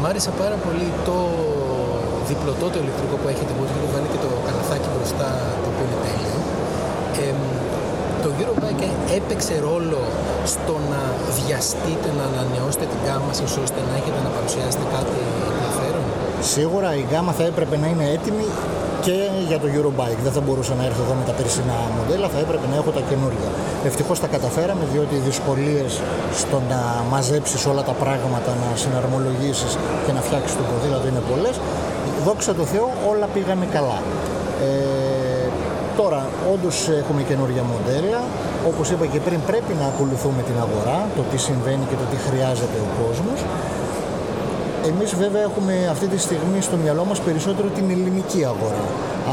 μ' 0.00 0.06
άρεσε 0.10 0.30
πάρα 0.42 0.56
πολύ 0.66 0.88
το 1.08 1.16
διπλωτό 2.28 2.66
το 2.74 2.78
ηλεκτρικό 2.84 3.14
που 3.20 3.28
έχετε, 3.32 3.52
που 3.56 3.62
έχετε 3.66 3.86
βάλει 3.94 4.08
και 4.12 4.20
το 4.26 4.30
καλαθάκι 4.46 4.88
μπροστά, 4.94 5.28
το 5.62 5.66
οποίο 5.70 5.84
είναι 5.86 6.00
τέλειο. 6.06 6.38
Ε, 7.22 7.32
το 8.22 8.28
Eurobike 8.38 8.88
έπαιξε 9.18 9.54
ρόλο 9.68 10.02
στο 10.52 10.74
να 10.92 11.02
βιαστείτε, 11.36 12.08
να 12.18 12.24
ανανεώσετε 12.30 12.84
την 12.92 13.00
γάμα 13.06 13.32
σας 13.40 13.52
ώστε 13.64 13.80
να 13.88 13.92
έχετε 14.00 14.18
να 14.26 14.30
παρουσιάσετε 14.36 14.84
κάτι 14.94 15.16
ενδιαφέρον; 15.50 16.04
Σίγουρα 16.54 16.90
η 17.02 17.04
γάμα 17.12 17.32
θα 17.38 17.44
έπρεπε 17.50 17.76
να 17.82 17.86
είναι 17.92 18.06
έτοιμη 18.16 18.46
και 19.06 19.18
για 19.50 19.58
το 19.62 19.68
Eurobike. 19.76 20.20
Δεν 20.26 20.32
θα 20.36 20.42
μπορούσα 20.44 20.74
να 20.80 20.84
έρθω 20.88 21.02
εδώ 21.06 21.14
με 21.20 21.24
τα 21.30 21.34
περσινά 21.38 21.78
μοντέλα, 21.96 22.26
θα 22.34 22.38
έπρεπε 22.44 22.66
να 22.72 22.76
έχω 22.80 22.90
τα 22.98 23.02
καινούργια. 23.10 23.50
Ευτυχώς 23.88 24.16
τα 24.22 24.28
καταφέραμε, 24.34 24.84
διότι 24.92 25.14
οι 25.18 25.22
δυσκολίες 25.28 25.90
στο 26.42 26.56
να 26.70 26.80
μαζέψεις 27.12 27.62
όλα 27.70 27.82
τα 27.90 27.94
πράγματα, 28.02 28.50
να 28.62 28.68
συναρμολογήσεις 28.82 29.72
και 30.04 30.12
να 30.16 30.20
φτιάξεις 30.26 30.54
το 30.58 30.64
ποδήλατο 30.70 31.06
είναι 31.12 31.22
πολλές. 31.30 31.54
Δόξα 32.26 32.52
τω 32.58 32.64
Θεώ, 32.72 32.88
όλα 33.10 33.26
πήγανε 33.34 33.66
καλά. 33.76 33.98
Ε, 34.68 35.46
τώρα, 36.00 36.20
όντως 36.54 36.76
έχουμε 37.00 37.20
καινούργια 37.30 37.64
μοντέλα. 37.72 38.20
Όπως 38.70 38.86
είπα 38.92 39.06
και 39.12 39.20
πριν, 39.26 39.40
πρέπει 39.50 39.72
να 39.80 39.86
ακολουθούμε 39.92 40.40
την 40.48 40.56
αγορά, 40.64 40.98
το 41.16 41.22
τι 41.30 41.38
συμβαίνει 41.48 41.84
και 41.90 41.96
το 42.02 42.06
τι 42.10 42.16
χρειάζεται 42.26 42.78
ο 42.86 42.88
κόσμος. 43.00 43.38
Εμείς 44.90 45.10
βέβαια 45.22 45.42
έχουμε 45.50 45.74
αυτή 45.94 46.06
τη 46.12 46.18
στιγμή 46.26 46.60
στο 46.68 46.76
μυαλό 46.82 47.04
μας 47.10 47.18
περισσότερο 47.26 47.68
την 47.68 47.86
ελληνική 47.94 48.40
αγορά. 48.52 48.84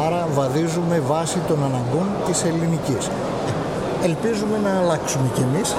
Άρα 0.05 0.21
βαδίζουμε 0.37 0.95
βάσει 1.11 1.39
των 1.49 1.57
αναγκών 1.67 2.07
της 2.27 2.37
ελληνικής. 2.49 3.03
Ελπίζουμε 4.09 4.55
να 4.65 4.71
αλλάξουμε 4.81 5.27
κι 5.35 5.43
εμείς. 5.47 5.69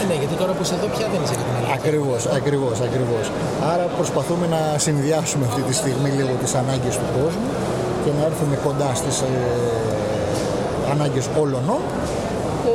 Ε, 0.00 0.02
ναι, 0.08 0.16
γιατί 0.20 0.34
τώρα 0.40 0.52
που 0.56 0.62
είσαι 0.64 0.74
εδώ 0.78 0.88
πια 0.94 1.06
δεν 1.12 1.20
είσαι 1.24 1.34
και 1.38 1.44
την 1.48 1.54
ελληνική. 1.56 1.76
Ακριβώς, 1.78 2.20
ακριβώς, 2.38 2.76
ακριβώς. 2.88 3.24
Άρα 3.72 3.84
προσπαθούμε 3.98 4.46
να 4.54 4.60
συνδυάσουμε 4.86 5.44
αυτή 5.50 5.62
τη 5.68 5.74
στιγμή 5.80 6.10
λίγο 6.18 6.34
τις 6.42 6.52
ανάγκες 6.60 6.94
του 7.00 7.08
κόσμου 7.18 7.50
και 8.02 8.10
να 8.16 8.22
έρθουμε 8.30 8.54
κοντά 8.66 8.90
στις 9.00 9.16
ε, 9.20 9.30
ανάγκες 10.92 11.26
όλων 11.42 11.64
ε, 11.70 12.74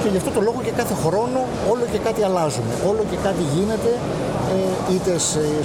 και 0.00 0.08
γι' 0.12 0.20
αυτό 0.22 0.30
το 0.36 0.40
λόγο 0.46 0.58
και 0.66 0.72
κάθε 0.80 0.94
χρόνο 1.04 1.40
όλο 1.72 1.84
και 1.92 2.00
κάτι 2.06 2.20
αλλάζουμε, 2.28 2.72
όλο 2.90 3.02
και 3.10 3.18
κάτι 3.26 3.42
γίνεται 3.54 3.90
είτε 4.92 5.12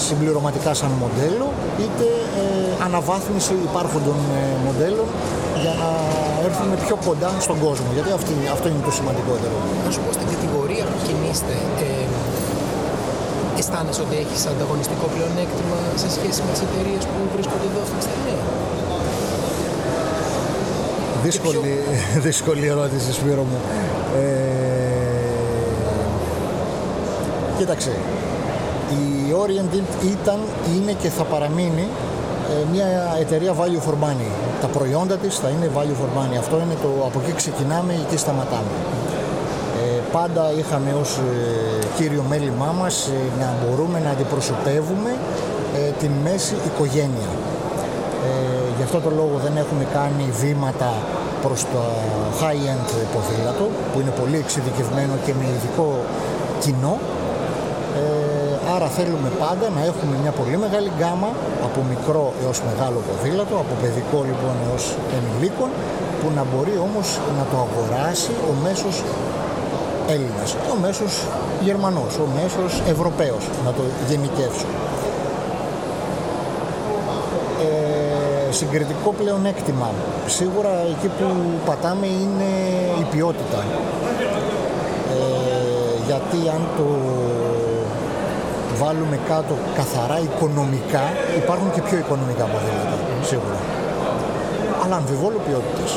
συμπληρωματικά 0.08 0.72
σαν 0.80 0.92
μοντέλο, 1.04 1.48
είτε 1.84 2.08
ε, 2.42 2.44
αναβάθμιση 2.88 3.54
υπάρχοντων 3.70 4.18
ε, 4.40 4.42
μοντέλων 4.66 5.08
για 5.64 5.74
να 5.82 5.90
έρθουμε 6.48 6.76
πιο 6.86 6.96
κοντά 7.08 7.32
στον 7.46 7.58
κόσμο. 7.66 7.88
Γιατί 7.96 8.12
αυτή, 8.20 8.34
αυτό 8.56 8.66
είναι 8.72 8.84
το 8.90 8.94
σημαντικότερο. 9.00 9.56
Να 9.86 9.90
σου 9.94 10.02
πω 10.04 10.10
στην 10.18 10.28
κατηγορία 10.34 10.84
που 10.92 10.98
κινείστε, 11.08 11.56
ε, 11.88 11.90
αισθάνεσαι 13.60 14.02
ότι 14.06 14.16
έχεις 14.24 14.42
ανταγωνιστικό 14.52 15.06
πλεονέκτημα 15.14 15.78
σε 16.02 16.08
σχέση 16.16 16.40
με 16.46 16.52
τις 16.54 16.62
εταιρείες 16.68 17.04
που 17.12 17.20
βρίσκονται 17.34 17.68
εδώ 17.72 17.80
αυτή 17.86 17.96
τη 18.00 18.06
στιγμή; 18.10 18.36
Δύσκολη, 21.28 21.58
πιο... 21.58 21.74
δύσκολη 22.28 22.66
ερώτηση, 22.74 23.10
Σπύρο 23.20 23.44
μου. 23.50 23.60
Ε, 24.22 24.46
κοίταξε, 27.58 27.92
η 28.90 29.34
Orient 29.44 29.74
ήταν, 30.14 30.40
είναι 30.76 30.92
και 30.92 31.10
θα 31.10 31.24
παραμείνει 31.24 31.88
ε, 32.52 32.66
μια 32.72 32.88
εταιρεία 33.20 33.54
value 33.54 33.90
for 33.90 33.96
money. 34.06 34.32
Τα 34.62 34.68
προϊόντα 34.68 35.16
της 35.16 35.36
θα 35.36 35.50
είναι 35.50 35.70
value 35.78 35.98
for 36.02 36.12
money. 36.20 36.38
Αυτό 36.40 36.56
είναι 36.56 36.78
το, 36.82 36.90
από 37.06 37.20
εκεί 37.24 37.34
ξεκινάμε, 37.34 37.94
εκεί 38.06 38.18
σταματάμε. 38.18 38.74
Ε, 39.84 40.00
πάντα 40.12 40.44
είχαμε 40.60 40.92
ως 41.02 41.12
ε, 41.18 41.86
κύριο 41.98 42.24
μέλημά 42.30 42.72
μας 42.82 42.96
ε, 43.08 43.42
να 43.42 43.48
μπορούμε 43.60 43.98
να 44.06 44.10
αντιπροσωπεύουμε 44.10 45.12
ε, 45.78 45.92
την 46.02 46.12
μέση 46.24 46.56
οικογένεια. 46.66 47.30
Γι' 48.78 48.84
αυτό 48.84 49.00
το 49.00 49.12
λόγο 49.20 49.36
δεν 49.46 49.54
έχουμε 49.64 49.86
κάνει 49.98 50.26
βήματα 50.42 50.90
προς 51.44 51.62
το 51.74 51.82
high-end 52.42 52.90
ποδήλατο 53.14 53.66
που 53.92 54.00
είναι 54.02 54.14
πολύ 54.22 54.38
εξειδικευμένο 54.44 55.14
και 55.26 55.34
με 55.40 55.46
ειδικό 55.54 55.88
κοινό 56.64 56.96
Άρα 58.76 58.88
θέλουμε 58.88 59.30
πάντα 59.40 59.66
να 59.76 59.82
έχουμε 59.90 60.14
μια 60.22 60.32
πολύ 60.40 60.58
μεγάλη 60.58 60.92
γκάμα 60.98 61.30
από 61.68 61.80
μικρό 61.92 62.34
έως 62.44 62.62
μεγάλο 62.70 63.00
ποδήλατο, 63.08 63.56
από 63.64 63.74
παιδικό 63.82 64.20
λοιπόν 64.30 64.56
έως 64.68 64.86
ενηλίκων, 65.16 65.70
που 66.20 66.28
να 66.38 66.44
μπορεί 66.50 66.76
όμως 66.88 67.08
να 67.38 67.44
το 67.52 67.58
αγοράσει 67.66 68.32
ο 68.50 68.54
μέσος 68.66 68.96
Έλληνας, 70.16 70.50
ο 70.74 70.76
μέσος 70.86 71.14
Γερμανός, 71.68 72.12
ο 72.26 72.28
μέσος 72.40 72.72
Ευρωπαίος, 72.94 73.44
να 73.66 73.72
το 73.78 73.84
γενικεύσω. 74.10 74.68
Ε, 77.68 78.52
συγκριτικό 78.52 79.10
πλεονέκτημα. 79.20 79.90
Σίγουρα 80.28 80.74
εκεί 80.94 81.08
που 81.18 81.28
πατάμε 81.66 82.08
είναι 82.24 82.50
η 83.02 83.06
ποιότητα. 83.12 83.60
Ε, 85.16 85.46
γιατί 86.08 86.50
αν 86.56 86.62
το 86.78 86.88
βάλουμε 88.82 89.18
κάτω 89.32 89.54
καθαρά 89.80 90.18
οικονομικά, 90.28 91.06
υπάρχουν 91.42 91.70
και 91.76 91.82
πιο 91.88 91.98
οικονομικά 92.04 92.46
ποδήλατα, 92.52 92.96
σίγουρα. 93.32 93.58
Αλλά 94.84 94.96
αμφιβόλου 95.02 95.40
ποιότητες. 95.46 95.92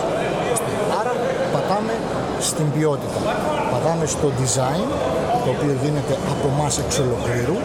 Άρα 1.00 1.12
πατάμε 1.54 1.94
στην 2.48 2.66
ποιότητα. 2.74 3.20
Πατάμε 3.72 4.06
στο 4.14 4.28
design, 4.40 4.82
το 5.44 5.48
οποίο 5.54 5.72
γίνεται 5.82 6.14
από 6.32 6.46
εμάς 6.54 6.72
εξ 6.82 6.90
ολοκλήρου 7.04 7.56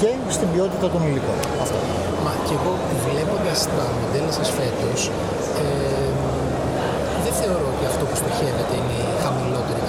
και 0.00 0.10
στην 0.36 0.48
ποιότητα 0.52 0.86
των 0.94 1.00
υλικών. 1.08 1.38
Αυτό. 1.64 1.78
Μα 2.24 2.32
και 2.46 2.54
εγώ 2.58 2.72
βλέποντας 3.06 3.58
τα 3.76 3.84
μοντέλα 3.98 4.32
σας 4.38 4.48
φέτος, 4.58 5.00
ε, 5.62 6.08
δεν 7.24 7.34
θεωρώ 7.40 7.66
ότι 7.74 7.84
αυτό 7.92 8.04
που 8.16 8.22
στοχεύεται 8.22 8.74
είναι 8.80 8.96
η 9.04 9.08
χαμηλότερη 9.24 9.80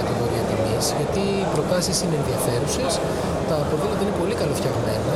γιατί 0.99 1.21
οι 1.41 1.45
προτάσεις 1.55 1.97
είναι 2.03 2.15
ενδιαφέρουσες, 2.21 2.91
τα 3.49 3.55
ποδήλατα 3.69 4.01
είναι 4.05 4.15
πολύ 4.21 4.35
καλοφτιαγμένα, 4.41 5.15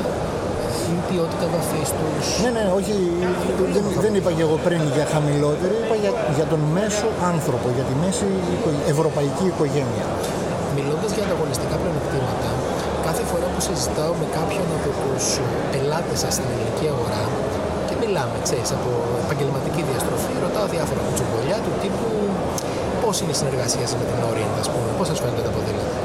η 0.96 0.98
ποιότητα 1.10 1.46
βαφής 1.54 1.90
τους. 1.98 2.26
Ναι, 2.44 2.50
ναι, 2.58 2.66
όχι, 2.80 2.96
δεν, 3.76 3.84
δεν 4.04 4.14
είπα 4.18 4.32
και 4.38 4.44
εγώ 4.48 4.58
πριν 4.66 4.82
για 4.96 5.06
χαμηλότερη, 5.14 5.74
είπα 5.84 5.96
για, 6.04 6.12
για 6.38 6.46
τον 6.52 6.62
μέσο 6.78 7.08
άνθρωπο, 7.32 7.68
για 7.78 7.86
τη 7.90 7.94
μέση 8.04 8.28
ευρωπαϊκή 8.94 9.46
οικογένεια. 9.52 10.06
Μιλώντας 10.78 11.10
για 11.16 11.24
ανταγωνιστικά 11.28 11.76
πλεονεκτήματα, 11.82 12.50
κάθε 13.08 13.24
φορά 13.30 13.48
που 13.54 13.62
συζητάω 13.68 14.14
με 14.22 14.28
κάποιον 14.38 14.68
από 14.78 14.90
τους 15.02 15.26
πελάτες 15.72 16.18
σας 16.24 16.32
στην 16.38 16.48
ελληνική 16.54 16.86
αγορά 16.94 17.24
και 17.88 17.96
μιλάμε, 18.02 18.36
ξέρεις, 18.48 18.70
από 18.78 18.90
επαγγελματική 19.26 19.82
διαστροφή, 19.90 20.34
ρωτάω 20.46 20.66
διάφορα 20.76 21.02
κουτσομπολιά 21.06 21.58
του 21.64 21.72
τύπου 21.82 22.08
Πώς 23.12 23.24
είναι 23.24 23.36
η 23.38 23.42
συνεργασία 23.44 23.86
σας 23.90 23.98
με 24.02 24.06
την 24.12 24.20
Orient, 24.30 24.56
ας 24.64 24.70
πούμε, 24.74 24.88
πώς 24.98 25.08
σας 25.12 25.18
φαίνονται 25.22 25.44
τα 25.48 25.52
ποδήλατα. 25.56 25.98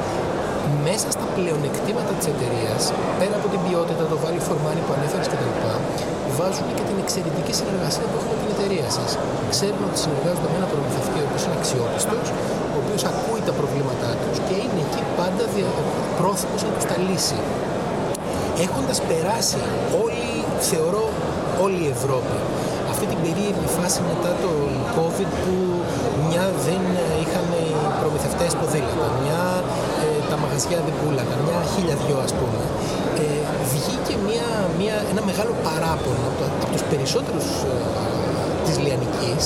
Μέσα 0.87 1.07
στα 1.15 1.25
πλεονεκτήματα 1.35 2.11
της 2.17 2.27
εταιρείας, 2.33 2.81
πέρα 3.19 3.35
από 3.39 3.47
την 3.53 3.61
ποιότητα, 3.65 4.03
το 4.11 4.17
value 4.23 4.43
for 4.47 4.57
money 4.65 4.81
που 4.85 4.93
ανέφερες 4.97 5.27
κτλ., 5.31 5.51
βάζουν 6.37 6.67
και 6.77 6.83
την 6.89 6.97
εξαιρετική 7.03 7.53
συνεργασία 7.59 8.05
που 8.09 8.15
έχουμε 8.19 8.33
με 8.35 8.39
την 8.43 8.49
εταιρεία 8.55 8.87
σας. 8.97 9.09
Ξέρουν 9.53 9.81
ότι 9.89 9.97
συνεργάζονται 10.05 10.49
με 10.53 10.57
ένα 10.61 10.67
προμηθευτή 10.71 11.17
ο 11.23 11.25
οποίος 11.27 11.43
είναι 11.45 11.57
αξιόπιστος, 11.61 12.25
ο 12.75 12.77
οποίος 12.81 13.01
ακούει 13.11 13.41
τα 13.47 13.53
προβλήματά 13.59 14.11
τους 14.21 14.37
και 14.47 14.55
είναι 14.63 14.79
εκεί 14.85 15.01
πάντα 15.19 15.43
πρόθυμος 16.19 16.61
να 16.67 16.71
τους 16.75 16.85
τα 16.91 16.97
λύσει. 17.05 17.39
Έχοντας 18.65 18.97
περάσει 19.09 19.61
όλη, 20.03 20.31
θεωρώ, 20.69 21.05
όλη 21.65 21.79
η 21.87 21.89
Ευρώπη 21.97 22.37
αυτή 22.97 23.09
την 23.15 23.21
περίεργη 23.25 23.67
φάση 23.77 23.99
μετά 24.11 24.31
το 24.43 24.51
COVID 24.97 25.31
που 25.43 25.55
μια 26.27 26.45
δεν 26.67 26.83
είχαν 27.21 27.47
οι 27.61 27.67
προμηθευτές 27.99 28.51
ποδήλατα, 28.59 29.07
μια 29.23 29.43
ε, 30.05 30.07
τα 30.29 30.35
μαγαζιά 30.43 30.79
δεν 30.85 30.93
πουλάγαν, 30.99 31.39
μια 31.47 31.59
χίλια 31.71 31.95
δυο 32.03 32.17
ας 32.27 32.33
πούμε. 32.39 32.59
Ε, 33.23 33.25
βγήκε 33.73 34.13
μια, 34.27 34.47
μια, 34.79 34.95
ένα 35.11 35.21
μεγάλο 35.29 35.53
παράπονο 35.67 36.23
από, 36.31 36.43
από 36.63 36.71
τους 36.75 36.83
περισσότερους 36.91 37.47
ε, 37.71 37.75
της 38.65 38.75
Λιανικής 38.83 39.43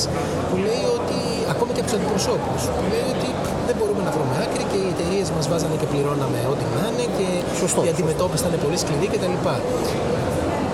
που 0.48 0.56
λέει 0.66 0.84
ότι, 0.98 1.18
ακόμη 1.52 1.70
και 1.74 1.80
από 1.82 1.88
τους 1.88 1.96
αντιπροσώπους, 1.98 2.60
που 2.76 2.82
λέει 2.92 3.06
ότι 3.14 3.28
δεν 3.68 3.74
μπορούμε 3.78 4.02
να 4.08 4.10
βρούμε 4.16 4.34
άκρη 4.44 4.64
και 4.70 4.78
οι 4.82 4.88
εταιρείες 4.94 5.28
μας 5.36 5.44
βάζανε 5.50 5.76
και 5.80 5.88
πληρώναμε 5.92 6.40
ό,τι 6.52 6.64
να 6.76 6.84
είναι 6.90 7.06
και 7.18 7.28
Σωστό, 7.62 7.80
η 7.88 7.90
αντιμετώπιση 7.94 8.40
ήταν 8.42 8.52
πολύ 8.64 8.78
σκληρή 8.82 9.06
κτλ 9.12 9.36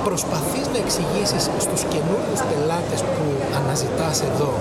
προσπαθείς 0.06 0.66
να 0.72 0.78
εξηγήσεις 0.84 1.42
στους 1.64 1.82
καινούριους 1.92 2.40
πελάτες 2.48 3.00
που 3.14 3.24
αναζητάς 3.58 4.16
εδώ 4.30 4.52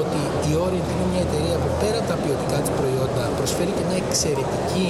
ότι 0.00 0.20
η 0.48 0.50
Orient 0.64 0.88
είναι 0.92 1.06
μια 1.12 1.22
εταιρεία 1.28 1.56
που 1.62 1.70
πέρα 1.82 2.00
τα 2.10 2.14
ποιοτικά 2.22 2.58
της 2.64 2.72
προϊόντα 2.78 3.24
προσφέρει 3.38 3.72
και 3.78 3.84
μια 3.88 3.98
εξαιρετική 4.04 4.88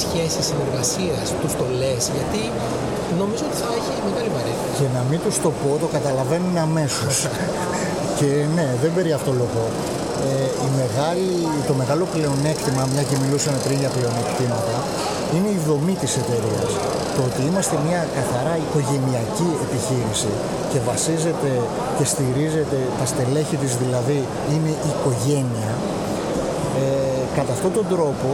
σχέση 0.00 0.40
συνεργασίας, 0.50 1.26
τους 1.40 1.52
το 1.60 1.66
λες, 1.80 2.02
γιατί 2.16 2.42
νομίζω 3.20 3.42
ότι 3.48 3.58
θα 3.62 3.70
έχει 3.78 3.92
μεγάλη 4.08 4.30
βαρύτητα. 4.36 4.70
Και 4.78 4.88
να 4.96 5.02
μην 5.08 5.18
τους 5.24 5.36
το 5.44 5.50
πω, 5.60 5.70
το 5.82 5.88
καταλαβαίνουν 5.96 6.56
αμέσως. 6.66 7.14
και 8.18 8.30
ναι, 8.56 8.66
δεν 8.82 8.90
περί 8.96 9.12
αυτό 9.18 9.30
λόγο. 9.42 9.62
Ε, 10.30 10.46
η 10.66 10.70
μεγάλη, 10.82 11.32
το 11.68 11.74
μεγάλο 11.82 12.04
πλεονέκτημα, 12.14 12.82
μια 12.92 13.04
και 13.08 13.16
μιλούσαμε 13.22 13.58
πριν 13.66 13.76
για 13.82 13.90
πλεονεκτήματα, 13.96 14.76
είναι 15.34 15.50
η 15.56 15.60
δομή 15.68 15.94
της 16.02 16.12
εταιρείας. 16.22 16.70
Το 17.20 17.26
ότι 17.32 17.42
είμαστε 17.50 17.76
μια 17.88 18.00
καθαρά 18.18 18.54
οικογενειακή 18.64 19.50
επιχείρηση 19.66 20.32
και 20.70 20.78
βασίζεται 20.90 21.50
και 21.96 22.04
στηρίζεται, 22.12 22.78
τα 22.98 23.06
στελέχη 23.12 23.56
της 23.62 23.72
δηλαδή 23.82 24.18
είναι 24.52 24.72
η 24.86 24.88
οικογένεια, 24.94 25.70
ε, 26.82 26.84
κατά 27.36 27.52
αυτόν 27.56 27.72
τον 27.78 27.86
τρόπο 27.92 28.28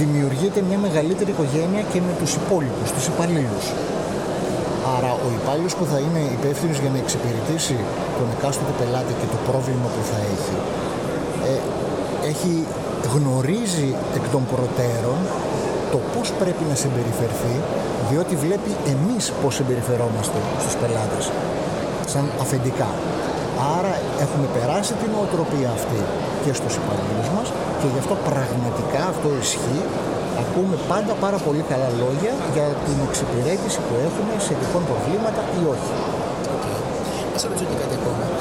δημιουργείται 0.00 0.60
μια 0.68 0.78
μεγαλύτερη 0.86 1.30
οικογένεια 1.34 1.82
και 1.92 2.00
με 2.06 2.12
τους 2.20 2.32
υπόλοιπους, 2.40 2.88
τους 2.96 3.06
υπαλλήλους. 3.12 3.66
Άρα 4.96 5.10
ο 5.26 5.28
υπάλληλος 5.40 5.74
που 5.78 5.84
θα 5.92 5.98
είναι 6.04 6.22
υπεύθυνος 6.38 6.78
για 6.82 6.90
να 6.94 6.98
εξυπηρετήσει 7.04 7.76
τον 8.18 8.28
εκάστοτε 8.34 8.72
πελάτη 8.80 9.12
και 9.20 9.28
το 9.34 9.38
πρόβλημα 9.48 9.86
που 9.94 10.02
θα 10.10 10.18
έχει, 10.34 10.56
ε, 11.50 11.54
έχει 12.32 12.52
γνωρίζει 13.14 13.88
εκ 14.18 14.24
των 14.34 14.42
προτέρων 14.52 15.18
το 15.92 15.98
πώς 16.12 16.26
πρέπει 16.40 16.64
να 16.70 16.76
συμπεριφερθεί, 16.82 17.54
διότι 18.10 18.34
βλέπει 18.44 18.70
εμείς 18.94 19.24
πώς 19.40 19.52
συμπεριφερόμαστε 19.58 20.38
στους 20.62 20.74
πελάτες, 20.80 21.24
σαν 22.12 22.24
αφεντικά. 22.44 22.90
Άρα 23.76 23.92
έχουμε 24.24 24.46
περάσει 24.56 24.92
την 25.02 25.12
οτροπία 25.24 25.70
αυτή 25.78 26.00
και 26.44 26.52
στους 26.58 26.74
υπαλλήλους 26.80 27.28
μας 27.36 27.48
και 27.80 27.86
γι' 27.92 28.00
αυτό 28.02 28.14
πραγματικά 28.28 29.02
αυτό 29.12 29.28
ισχύει. 29.44 29.82
Ακούμε 30.42 30.76
πάντα 30.92 31.12
πάρα 31.24 31.38
πολύ 31.46 31.62
καλά 31.72 31.88
λόγια 32.02 32.32
για 32.54 32.66
την 32.86 32.96
εξυπηρέτηση 33.06 33.78
που 33.86 33.94
έχουμε 34.06 34.32
σε 34.46 34.52
τυχόν 34.60 34.82
προβλήματα 34.90 35.40
ή 35.58 35.62
όχι. 35.74 35.92
Ας 37.36 37.42
ρωτήσω 37.46 37.66
και 37.70 37.76
κάτι 37.82 37.94
ακόμα 38.00 38.22
πώς 38.30 38.37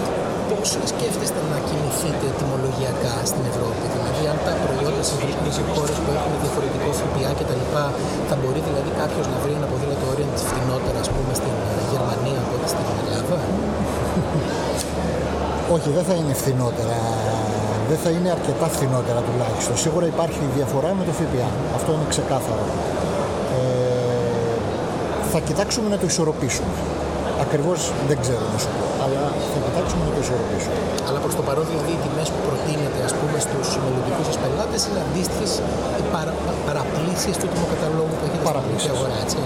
σκέφτεστε 0.91 1.39
να 1.53 1.57
κινηθείτε 1.67 2.25
τιμολογιακά 2.39 3.15
στην 3.31 3.43
Ευρώπη, 3.51 3.83
δηλαδή 3.95 4.21
αν 4.31 4.37
τα 4.45 4.53
προϊόντα 4.63 5.01
σας 5.09 5.17
βρίσκονται 5.23 5.53
σε 5.57 5.63
χώρες 5.73 5.97
που 6.03 6.09
έχουν 6.17 6.33
διαφορετικό 6.43 6.89
ΦΠΑ 6.99 7.31
κτλ. 7.39 7.63
Θα 8.29 8.35
μπορεί 8.39 8.59
δηλαδή 8.67 8.91
κάποιος 9.01 9.25
να 9.31 9.37
βρει 9.43 9.53
ένα 9.59 9.67
ποδήλατο 9.71 10.05
Orient 10.11 10.35
φτηνότερα, 10.51 10.99
ας 11.05 11.09
πούμε, 11.13 11.31
στην 11.39 11.55
Γερμανία 11.91 12.39
από 12.43 12.53
ό,τι 12.57 12.67
στην 12.73 12.85
Ελλάδα; 13.01 13.37
Όχι, 15.75 15.89
δεν 15.97 16.05
θα 16.09 16.15
είναι 16.19 16.33
φθηνότερα. 16.41 16.97
Δεν 17.89 17.99
θα 18.03 18.09
είναι 18.15 18.29
αρκετά 18.37 18.67
φθηνότερα 18.75 19.19
τουλάχιστον. 19.27 19.75
Σίγουρα 19.85 20.05
υπάρχει 20.13 20.41
διαφορά 20.57 20.89
με 20.99 21.03
το 21.07 21.13
ΦΠΑ. 21.19 21.49
Αυτό 21.77 21.89
είναι 21.95 22.07
ξεκάθαρο. 22.13 22.65
Ε, 23.57 24.55
θα 25.31 25.39
κοιτάξουμε 25.47 25.87
να 25.93 25.97
το 26.01 26.05
ισορροπήσουμε. 26.11 26.73
Ακριβώς 27.45 27.79
δεν 28.09 28.17
ξέρω 28.23 28.45
να 28.53 28.59
σου 28.63 28.69
πω, 28.77 28.85
αλλά 29.05 29.23
θα 29.51 29.59
κοιτάξουμε 29.65 30.01
να 30.07 30.11
το 30.15 30.19
ισορροπήσουμε. 30.25 30.77
Αλλά 31.07 31.19
προς 31.23 31.33
το 31.39 31.43
παρόν, 31.47 31.65
δηλαδή, 31.71 31.91
οι 31.97 31.99
τιμές 32.03 32.27
που 32.33 32.41
προτείνετε 32.47 32.99
ας 33.09 33.13
πούμε, 33.19 33.37
στους 33.45 33.67
μελλοντικούς 33.83 34.25
σας 34.29 34.37
πελάτες 34.41 34.81
είναι 34.87 35.01
αντίστοιχες 35.07 35.51
παρα, 36.13 36.33
παραπλήσει 36.67 37.31
του 37.39 37.47
τιμοκαταλόγου 37.53 38.15
που 38.19 38.25
έχετε 38.27 38.45
στην 38.83 38.91
αγορά, 38.95 39.15
έτσι. 39.23 39.37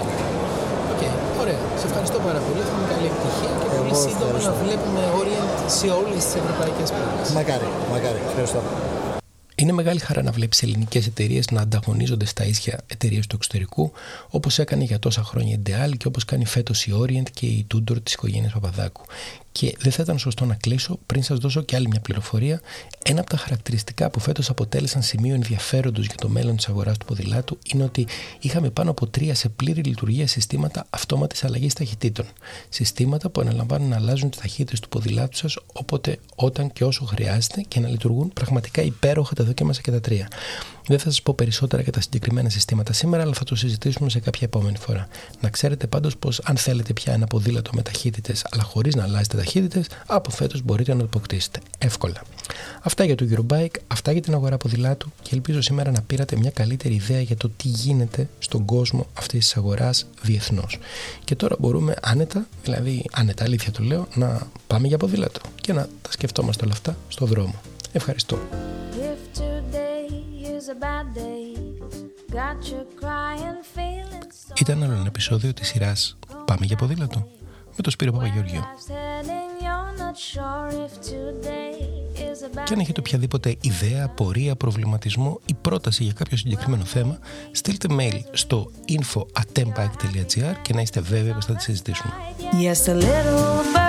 Okay. 0.92 1.12
Ωραία. 1.42 1.60
Σε 1.80 1.84
ευχαριστώ 1.90 2.18
πάρα 2.28 2.40
πολύ. 2.46 2.60
Έχουμε 2.66 2.86
καλή 2.92 3.06
επιτυχία 3.12 3.52
και 3.60 3.68
πολύ 3.78 3.94
σύντομα 4.04 4.38
να 4.48 4.52
βλέπουμε 4.62 5.00
Orient 5.20 5.50
σε 5.78 5.86
όλες 6.00 6.20
τις 6.26 6.34
ευρωπαϊκές 6.42 6.88
πόλει. 6.96 7.14
Μακάρι, 7.38 7.68
μακάρι. 7.94 8.20
Ευχαριστώ. 8.30 8.60
Είναι 9.62 9.72
μεγάλη 9.72 9.98
χαρά 9.98 10.22
να 10.22 10.32
βλέπεις 10.32 10.62
ελληνικές 10.62 11.06
εταιρείες 11.06 11.50
να 11.50 11.60
ανταγωνίζονται 11.60 12.24
στα 12.24 12.44
ίσια 12.44 12.80
εταιρείες 12.86 13.26
του 13.26 13.36
εξωτερικού, 13.36 13.92
όπως 14.28 14.58
έκανε 14.58 14.84
για 14.84 14.98
τόσα 14.98 15.22
χρόνια 15.22 15.54
η 15.54 15.62
Deal 15.66 15.96
και 15.96 16.06
όπως 16.06 16.24
κάνει 16.24 16.44
φέτος 16.44 16.86
η 16.86 16.92
Orient 17.00 17.30
και 17.32 17.46
η 17.46 17.66
Tudor 17.74 18.02
της 18.02 18.12
οικογένειας 18.12 18.52
Παπαδάκου. 18.52 19.02
Και 19.52 19.76
δεν 19.78 19.92
θα 19.92 20.02
ήταν 20.02 20.18
σωστό 20.18 20.44
να 20.44 20.54
κλείσω 20.54 20.98
πριν 21.06 21.22
σας 21.22 21.38
δώσω 21.38 21.62
και 21.62 21.76
άλλη 21.76 21.88
μια 21.88 22.00
πληροφορία. 22.00 22.60
Ένα 23.04 23.20
από 23.20 23.30
τα 23.30 23.36
χαρακτηριστικά 23.36 24.10
που 24.10 24.20
φέτος 24.20 24.50
αποτέλεσαν 24.50 25.02
σημείο 25.02 25.34
ενδιαφέροντος 25.34 26.06
για 26.06 26.14
το 26.14 26.28
μέλλον 26.28 26.56
της 26.56 26.68
αγοράς 26.68 26.98
του 26.98 27.06
ποδηλάτου 27.06 27.58
είναι 27.72 27.84
ότι 27.84 28.06
είχαμε 28.40 28.70
πάνω 28.70 28.90
από 28.90 29.06
τρία 29.06 29.34
σε 29.34 29.48
πλήρη 29.48 29.82
λειτουργία 29.82 30.26
συστήματα 30.26 30.86
αυτόματης 30.90 31.44
αλλαγής 31.44 31.74
ταχυτήτων. 31.74 32.26
Συστήματα 32.68 33.28
που 33.30 33.40
αναλαμβάνουν 33.40 33.88
να 33.88 33.96
αλλάζουν 33.96 34.30
τις 34.30 34.40
ταχύτητες 34.40 34.80
του 34.80 34.88
ποδηλάτου 34.88 35.36
σας 35.36 35.58
όποτε, 35.72 36.18
όταν 36.34 36.72
και 36.72 36.84
όσο 36.84 37.04
χρειάζεται 37.04 37.60
και 37.68 37.80
να 37.80 37.88
λειτουργούν 37.88 38.32
πραγματικά 38.32 38.82
υπέροχα 38.82 39.34
τα 39.34 39.44
δοκίμασα 39.44 39.80
και 39.80 39.90
τα 39.90 40.00
τρία. 40.00 40.28
Δεν 40.86 40.98
θα 40.98 41.04
σας 41.04 41.22
πω 41.22 41.34
περισσότερα 41.34 41.82
για 41.82 41.92
τα 41.92 42.00
συγκεκριμένα 42.00 42.48
συστήματα 42.48 42.92
σήμερα, 42.92 43.22
αλλά 43.22 43.32
θα 43.32 43.44
το 43.44 43.54
συζητήσουμε 43.54 44.10
σε 44.10 44.20
κάποια 44.20 44.46
επόμενη 44.46 44.76
φορά. 44.76 45.08
Να 45.40 45.48
ξέρετε 45.48 45.86
πάντως 45.86 46.16
πως 46.16 46.40
αν 46.44 46.56
θέλετε 46.56 46.92
πια 46.92 47.12
ένα 47.12 47.26
ποδήλατο 47.26 47.70
με 47.74 47.82
ταχύτητες, 47.82 48.46
αλλά 48.50 48.62
χωρίς 48.62 48.94
να 48.94 49.02
αλλάζετε 49.02 49.36
ταχύτητες, 49.36 49.86
από 50.06 50.30
φέτος 50.30 50.62
μπορείτε 50.62 50.92
να 50.92 50.98
το 50.98 51.04
αποκτήσετε 51.04 51.60
εύκολα. 51.78 52.22
Αυτά 52.82 53.04
για 53.04 53.14
το 53.14 53.26
Eurobike, 53.30 53.74
αυτά 53.86 54.12
για 54.12 54.20
την 54.20 54.34
αγορά 54.34 54.56
ποδηλάτου 54.56 55.12
και 55.22 55.30
ελπίζω 55.32 55.60
σήμερα 55.60 55.90
να 55.90 56.02
πήρατε 56.02 56.36
μια 56.36 56.50
καλύτερη 56.50 56.94
ιδέα 56.94 57.20
για 57.20 57.36
το 57.36 57.48
τι 57.56 57.68
γίνεται 57.68 58.28
στον 58.38 58.64
κόσμο 58.64 59.06
αυτής 59.14 59.44
της 59.44 59.56
αγοράς 59.56 60.06
διεθνώς. 60.22 60.78
Και 61.24 61.34
τώρα 61.36 61.56
μπορούμε 61.58 61.94
άνετα, 62.02 62.46
δηλαδή 62.62 63.04
άνετα 63.12 63.44
αλήθεια 63.44 63.70
το 63.72 63.82
λέω, 63.82 64.08
να 64.14 64.46
πάμε 64.66 64.86
για 64.86 64.96
ποδήλατο 64.96 65.40
και 65.60 65.72
να 65.72 65.88
τα 66.02 66.12
σκεφτόμαστε 66.12 66.64
όλα 66.64 66.72
αυτά 66.72 66.96
στο 67.08 67.26
δρόμο. 67.26 67.54
Ευχαριστώ. 67.92 68.38
Ήταν 74.60 74.82
άλλο 74.82 74.92
ένα 74.92 75.06
επεισόδιο 75.06 75.52
της 75.52 75.68
σειράς 75.68 76.18
«Πάμε 76.44 76.66
για 76.66 76.76
ποδήλατο» 76.76 77.28
με 77.76 77.82
τον 77.82 77.92
Σπύρο 77.92 78.12
Παπαγεωργίου. 78.12 78.62
Και 82.64 82.72
αν 82.72 82.80
έχετε 82.80 83.00
οποιαδήποτε 83.00 83.56
ιδέα, 83.60 84.08
πορεία, 84.08 84.56
προβληματισμό 84.56 85.40
ή 85.46 85.54
πρόταση 85.54 86.04
για 86.04 86.12
κάποιο 86.12 86.36
συγκεκριμένο 86.36 86.84
θέμα, 86.84 87.18
στείλτε 87.52 87.88
mail 87.90 88.20
στο 88.32 88.70
info.atempike.gr 88.88 90.54
και 90.62 90.74
να 90.74 90.80
είστε 90.80 91.00
βέβαιοι 91.00 91.32
πως 91.32 91.44
θα 91.44 91.54
τη 91.54 91.62
συζητήσουμε. 91.62 92.12
Yes, 92.40 92.88
a 92.88 92.94
little 92.94 93.81